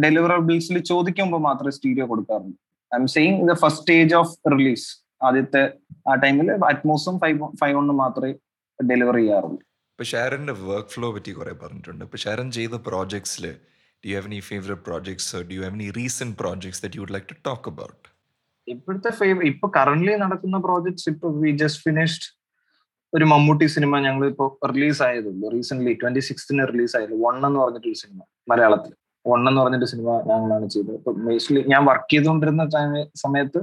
ഡെലിവറബിൾസിൽ 0.04 0.78
ചോദിക്കുമ്പോൾ 0.92 1.40
മാത്രമേ 1.48 1.72
stereo 1.76 2.06
കൊടുക്കാറുള്ളൂ. 2.12 2.56
I 2.92 2.98
am 3.02 3.06
saying 3.16 3.36
the 3.50 3.54
first 3.62 3.82
stage 3.84 4.14
of 4.20 4.32
release 4.54 4.88
ആദ്യത്തെ 5.28 5.62
ആ 6.10 6.14
ടൈമിൽ 6.24 6.50
അറ്റ്മോസും 6.72 7.14
ഫൈവ് 7.22 7.38
ഫൈവ് 7.60 7.76
ഒന്നും 7.82 7.96
മാത്രമേ 8.04 8.32
ഡെലിവർ 8.78 9.16
ചെയ്യാറുള്ളൂ. 9.20 9.60
ഇപ്പൊ 9.92 10.04
ഷാരന്റെ 10.12 10.54
വർക്ക് 10.68 10.92
ഫ്ലോ 10.94 11.08
പറ്റി 11.14 11.32
കുറെ 11.38 11.54
പറഞ്ഞിട്ടുണ്ട്. 11.62 12.02
ഇപ്പൊ 12.08 12.18
ഷാരൻ 12.24 12.48
ചെയ്ത 12.58 12.74
പ്രോജക്ട്സിൽ 12.88 13.44
do 14.04 14.10
have 14.16 14.28
any 14.30 14.40
favourite 14.50 14.84
projects 14.88 15.36
do 15.50 15.58
have 15.64 15.74
any 15.78 15.88
recent 16.00 16.36
projects 16.42 16.82
that 16.82 16.98
you 16.98 17.02
would 17.04 17.14
like 17.16 17.28
to 17.32 17.36
talk 17.48 17.68
about 17.72 18.02
ഇപ്പോഴത്തെ 18.68 19.10
ഫേവ 19.20 19.38
ഇപ്പൊ 19.52 19.66
കറന്റ് 19.76 20.14
നടക്കുന്ന 20.24 20.58
പ്രോജക്ട്സ് 20.58 21.08
ഇപ്പൊ 21.12 21.28
വി 21.42 21.50
ജസ്റ്റ് 21.62 21.82
ഫിനിഷ്ഡ് 21.82 22.28
ഒരു 23.12 23.24
മമ്മൂട്ടി 23.32 23.66
സിനിമ 23.74 23.98
ഞങ്ങൾ 24.06 24.22
ഇപ്പോൾ 24.32 24.48
റിലീസ് 24.72 25.00
ആയതുള്ളൂ 25.06 25.48
റീസെന്റ് 25.54 25.92
ട്വന്റി 26.00 26.22
സിക്സ്തിന് 26.28 26.62
റിലീസ് 26.70 26.94
ആയത് 26.98 27.14
വൺ 27.24 27.36
എന്ന് 27.48 27.58
പറഞ്ഞിട്ടൊരു 27.62 27.98
സിനിമ 28.02 28.20
മലയാളത്തിൽ 28.52 28.92
വൺ 29.26 29.40
എന്ന് 29.48 29.60
പറഞ്ഞിട്ട് 29.60 29.88
സിനിമ 29.92 30.08
ഞങ്ങളാണ് 30.30 30.66
ചെയ്തത്. 30.74 30.96
ഇപ്പൊ 30.98 31.12
മോസ്റ്റ്ലി 31.26 31.60
ഞാൻ 31.72 31.82
വർക്ക് 31.90 32.10
ചെയ്തുകൊണ്ടിരുന്ന 32.12 32.64
സമയത്ത് 33.24 33.60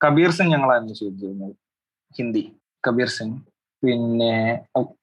കബീർ 0.00 0.30
സിംഗ് 0.36 0.52
ഞങ്ങളായിരുന്നു 0.54 0.94
ചെയ്തിരുന്നത് 1.00 1.54
ഹിന്ദി 2.14 2.42
കബീർ 2.84 3.10
സിംഗ്. 3.16 3.36
പിന്നെ 3.82 4.32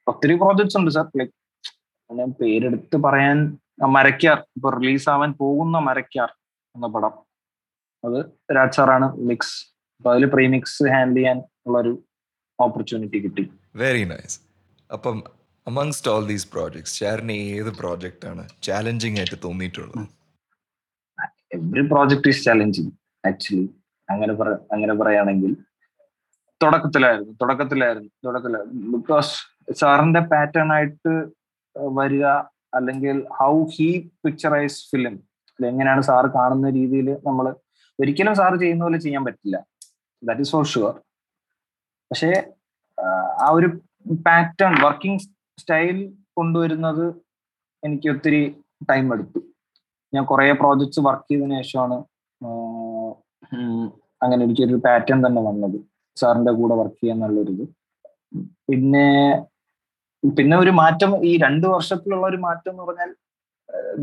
ഒത്തിരി 0.09 0.35
പ്രോജക്ട്സ് 0.41 0.77
ഉണ്ട് 0.79 0.91
സാർ 0.95 1.05
ലൈക്ക് 1.19 1.33
ഞാൻ 2.09 2.31
പേരെടുത്ത് 2.41 2.97
പറയാൻ 3.05 3.37
മരക്കാർ 3.95 4.37
ഇപ്പൊ 4.57 4.69
റിലീസ് 4.77 5.07
ആവാൻ 5.13 5.31
പോകുന്ന 5.41 5.77
മരക്കാർ 5.87 6.29
എന്ന 6.75 6.87
പടം. 6.95 7.13
അത് 8.03 8.19
രാജ് 8.57 8.75
സാറാണ് 8.77 9.07
മിക്സ് 9.29 9.55
അപ്പൊ 9.97 10.09
അതിൽ 10.13 10.25
പ്രീമിക്സ് 10.33 10.83
ഹാൻഡിൽ 10.93 11.19
ചെയ്യാൻ 11.19 11.37
ഉള്ള 11.67 11.77
ഒരു 11.83 11.93
ഓപ്പർച്യൂണിറ്റി 12.65 13.19
കിട്ടി. 13.25 13.43
വെരി 13.81 14.03
നൈസ് 14.11 14.37
അപ്പം 14.89 15.17
അമംഗ്സ്റ്റ് 15.67 16.09
ഓൾ 16.11 16.23
ദീസ് 16.31 16.47
പ്രോജക്ട്സ് 16.53 16.95
ഷാരന് 16.99 17.35
ഏത് 17.55 17.71
പ്രോജക്റ്റ് 17.79 18.27
ആണ് 18.31 18.43
ചാലഞ്ചിങ് 18.67 19.17
ആയിട്ട് 19.21 19.37
തോന്നിയിട്ടുള്ളത്? 19.45 20.03
Every 21.57 21.83
project 21.93 22.29
is 22.31 22.43
challenging 22.47 22.93
actually 23.29 23.67
അങ്ങനെ 24.09 24.33
അങ്ങനെ 24.75 24.93
പറയുകയാണെങ്കിൽ 25.01 25.53
തുടക്കത്തിലായിരുന്നു 26.61 27.33
തുടക്കത്തിലായിരുന്നു 27.41 28.09
തുടക്കത്തിലായിരുന്നു. 28.25 28.83
ബിക്കോസ് 28.97 29.33
സാറിന്റെ 29.79 30.21
പാറ്റേൺ 30.31 30.69
ആയിട്ട് 30.75 31.13
വരിക 31.99 32.25
അല്ലെങ്കിൽ 32.77 33.17
ഹൗ 33.39 33.53
ഹീ 33.73 33.89
പിക്ചറൈസ് 34.25 34.79
ഫിലിം 34.91 35.15
എങ്ങനെയാണ് 35.59 36.01
സാറ് 36.09 36.29
കാണുന്ന 36.37 36.67
രീതിയിൽ 36.77 37.07
നമ്മൾ 37.27 37.45
ഒരിക്കലും 37.99 38.33
സാറ് 38.39 38.57
ചെയ്യുന്ന 38.61 38.83
പോലെ 38.85 38.99
ചെയ്യാൻ 39.05 39.23
പറ്റില്ല. 39.27 39.57
ദാറ്റ് 40.23 40.43
ഇസ് 40.45 40.53
ഫോർ 40.55 40.65
ഷുവർ 40.73 40.95
പക്ഷേ 42.11 42.29
ആ 43.45 43.47
ഒരു 43.57 43.67
പാറ്റേൺ 44.27 44.73
വർക്കിംഗ് 44.85 45.23
സ്റ്റൈൽ 45.59 45.97
കൊണ്ടുവരുന്നത് 46.37 47.05
എനിക്ക് 47.83 48.07
ഒത്തിരി 48.13 48.41
ടൈം 48.89 49.05
എടുത്തു. 49.13 49.39
ഞാൻ 50.13 50.23
കുറേ 50.31 50.45
പ്രോജക്ട്സ് 50.61 51.01
വർക്ക് 51.07 51.27
ചെയ്തതിനു 51.31 51.57
ശേഷമാണ് 51.61 51.97
അങ്ങനെ 54.21 54.41
എനിക്കൊരു 54.45 54.79
പാറ്റേൺ 54.85 55.19
തന്നെ 55.27 55.41
വന്നത്. 55.41 55.77
സാറിന്റെ 56.17 56.51
കൂടെ 56.51 56.75
വർക്ക് 56.75 56.99
ചെയ്യാന്നുള്ളൊരിത് 57.01 57.65
പിന്നെ 58.69 59.07
പിന്നെ 60.23 60.55
ഒരു 60.57 60.71
മാറ്റം 60.81 61.11
ഈ 61.29 61.31
രണ്ട് 61.37 61.65
വർഷത്തിലുള്ള 61.67 62.25
ഒരു 62.27 62.39
മാറ്റം 62.45 62.71
എന്ന് 62.71 62.83
പറഞ്ഞാൽ 62.83 63.11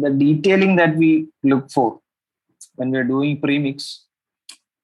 the 0.02 0.10
detailing 0.22 0.76
that 0.80 0.98
we 1.02 1.12
look 1.50 1.70
for 1.74 1.90
when 2.80 2.90
we 2.92 2.98
are 2.98 3.06
doing 3.08 3.38
premix 3.44 3.90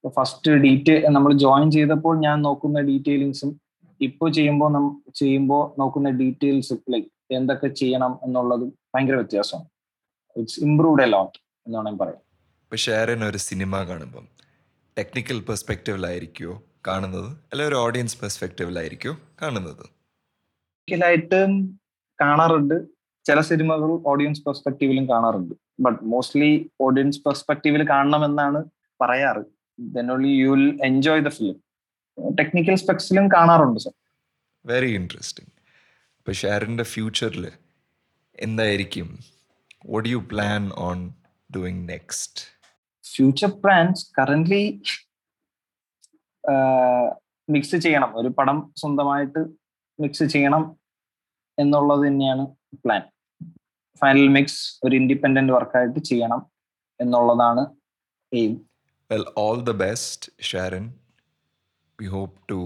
first 0.08 0.50
detail 0.50 1.04
നമ്മൾ 1.04 1.32
ജോയിൻ 1.32 1.70
ചെയ്തപ്പോൾ 1.70 2.20
ഞാൻ 2.20 2.42
നോക്കുന്ന 2.42 2.80
ഡീറ്റെയിലിങ്സും 2.80 3.60
ഇപ്പോൾ 4.00 4.32
ചെയ്യുമ്പോൾ 4.32 5.02
ചെയ്യുമ്പോൾ 5.14 5.80
നോക്കുന്ന 5.80 6.10
ഡീറ്റെയിൽസ് 6.10 6.74
ലൈക്ക് 6.92 7.08
എന്തൊക്കെ 7.30 7.66
ചെയ്യണം 7.66 8.18
എന്നുള്ളതും 8.22 8.78
ഭയങ്കര 8.94 9.14
വ്യത്യാസമാണ്. 9.14 9.68
ഇറ്റ്സ് 10.36 10.60
ഇംപ്രൂവ്ഡ് 10.60 11.02
എ 11.02 11.06
ലോട്ട് 11.06 11.38
എന്ന് 11.66 11.78
വേണമെങ്കിൽ 11.78 12.04
പറയാം 12.04 12.20
ഇപ്പൊ 12.62 12.76
ചെയ്യുന്ന 12.76 13.24
ഒരു 13.24 13.36
സിനിമ 13.36 13.82
കാണുമ്പോൾ 13.82 14.24
ടെക്നിക്കൽ 14.98 15.40
പെർസ്പെക്റ്റീവിലായിരിക്കുമോ 15.40 16.62
കാണുന്നത്? 16.86 17.32
അല്ലെ 17.52 17.66
ഒരു 17.66 17.74
ഓഡിയൻസ് 17.74 18.18
പെർസ്പെക്റ്റീവിലായിരിക്കുമോ 18.18 19.16
കാണുന്നത്? 19.42 19.82
ഒരിക്കലായിട്ടും 19.82 21.80
കാണാറുണ്ട്. 22.20 22.86
ചില 23.24 23.40
സിനിമകൾ 23.40 24.00
ഓഡിയൻസ് 24.06 24.44
പെർസ്പെക്റ്റീവിലും 24.44 25.08
കാണാറുണ്ട്. 25.08 25.54
ബട്ട് 25.80 26.04
മോസ്റ്റ്ലി 26.04 26.70
ഓഡിയൻസ് 26.80 27.20
പെർസ്പെക്റ്റീവിൽ 27.20 27.88
കാണണമെന്നാണ് 27.90 28.64
പറയാറ്. 29.00 29.59
Then 29.80 30.12
only 30.12 30.28
you 30.28 30.50
will 30.50 30.80
enjoy 30.82 31.20
the 31.20 31.28
film 31.28 31.56
technical 32.38 32.74
സ്പെക്സിലും 32.74 33.28
കാണാറുണ്ട് 33.28 33.80
സർ 33.80 33.92
വെരി 34.64 34.90
ഇൻട്രസ്റ്റിംഗ് 34.94 35.52
ഇപ്പൊ 36.18 36.32
ഷാരന്റെ 36.32 36.82
ഫ്യൂച്ചറിൽ 36.82 37.44
എന്തായിരിക്കും? 38.38 39.18
What 39.86 40.08
you 40.08 40.18
plan 40.32 40.72
on 40.78 40.98
doing 41.56 41.88
next 41.88 42.42
future 43.04 43.50
plans 43.64 44.06
current 44.18 44.60
mix 47.48 47.76
ചെയ്യണം. 47.76 48.10
ഒരു 48.16 48.28
പടം 48.28 48.72
സ്വന്തമായിട്ട് 48.76 49.40
മിക്സ് 49.98 50.24
ചെയ്യണം 50.24 50.76
എന്നുള്ളത് 51.58 52.06
തന്നെയാണ് 52.06 52.44
പ്ലാൻ 52.84 53.02
ഫൈനൽ 54.02 54.28
മിക്സ് 54.28 54.60
ഒരു 54.84 54.96
ഇൻഡിപെൻഡന്റ് 54.96 55.52
വർക്കായിട്ട് 55.52 55.98
ചെയ്യണം 56.00 56.50
എന്നുള്ളതാണ് 57.00 57.62
aim 58.32 58.52
Well, 59.09 59.25
all 59.35 59.57
the 59.61 59.73
best, 59.73 60.29
Sharon. 60.39 60.85
We 61.99 62.07
hope 62.07 62.35
to 62.47 62.59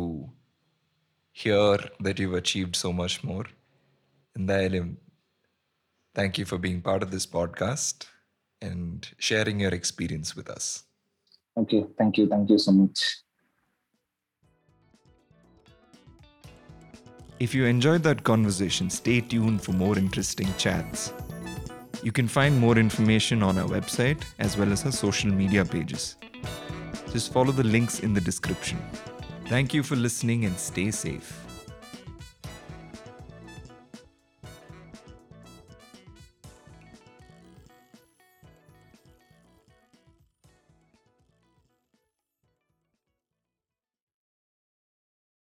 hear 1.33 1.77
that 2.05 2.19
you've 2.19 2.37
achieved 2.43 2.75
so 2.75 2.91
much 3.01 3.15
more. 3.23 3.47
എന്തായാലും 4.35 4.87
thank 6.15 6.33
you 6.39 6.45
for 6.51 6.57
being 6.65 6.79
part 6.89 7.01
of 7.05 7.09
this 7.15 7.25
podcast 7.37 7.97
and 8.61 9.07
sharing 9.27 9.57
your 9.65 9.73
experience 9.79 10.29
with 10.37 10.49
us. 10.57 10.65
Okay 11.61 11.79
thank 11.99 12.17
you 12.19 12.25
thank 12.33 12.51
you 12.53 12.59
so 12.67 12.73
much 12.81 13.03
If 17.39 17.53
you 17.57 17.65
enjoyed 17.65 18.03
that 18.03 18.23
conversation, 18.23 18.89
stay 18.89 19.21
tuned 19.21 19.59
for 19.65 19.73
more 19.83 19.97
interesting 19.97 20.49
chats. 20.57 21.01
You 22.03 22.11
can 22.11 22.27
find 22.27 22.57
more 22.59 22.77
information 22.77 23.41
on 23.49 23.57
our 23.57 23.69
website 23.77 24.21
as 24.39 24.57
well 24.57 24.71
as 24.75 24.81
our 24.85 24.91
social 24.91 25.31
media 25.31 25.63
pages. 25.75 26.03
Just 27.14 27.32
follow 27.32 27.52
the 27.52 27.62
links 27.62 28.00
in 28.00 28.12
the 28.12 28.20
description. 28.20 28.76
Thank 29.46 29.72
you 29.72 29.84
for 29.84 29.94
listening 29.94 30.46
and 30.46 30.58
stay 30.58 30.90
safe. 30.90 31.53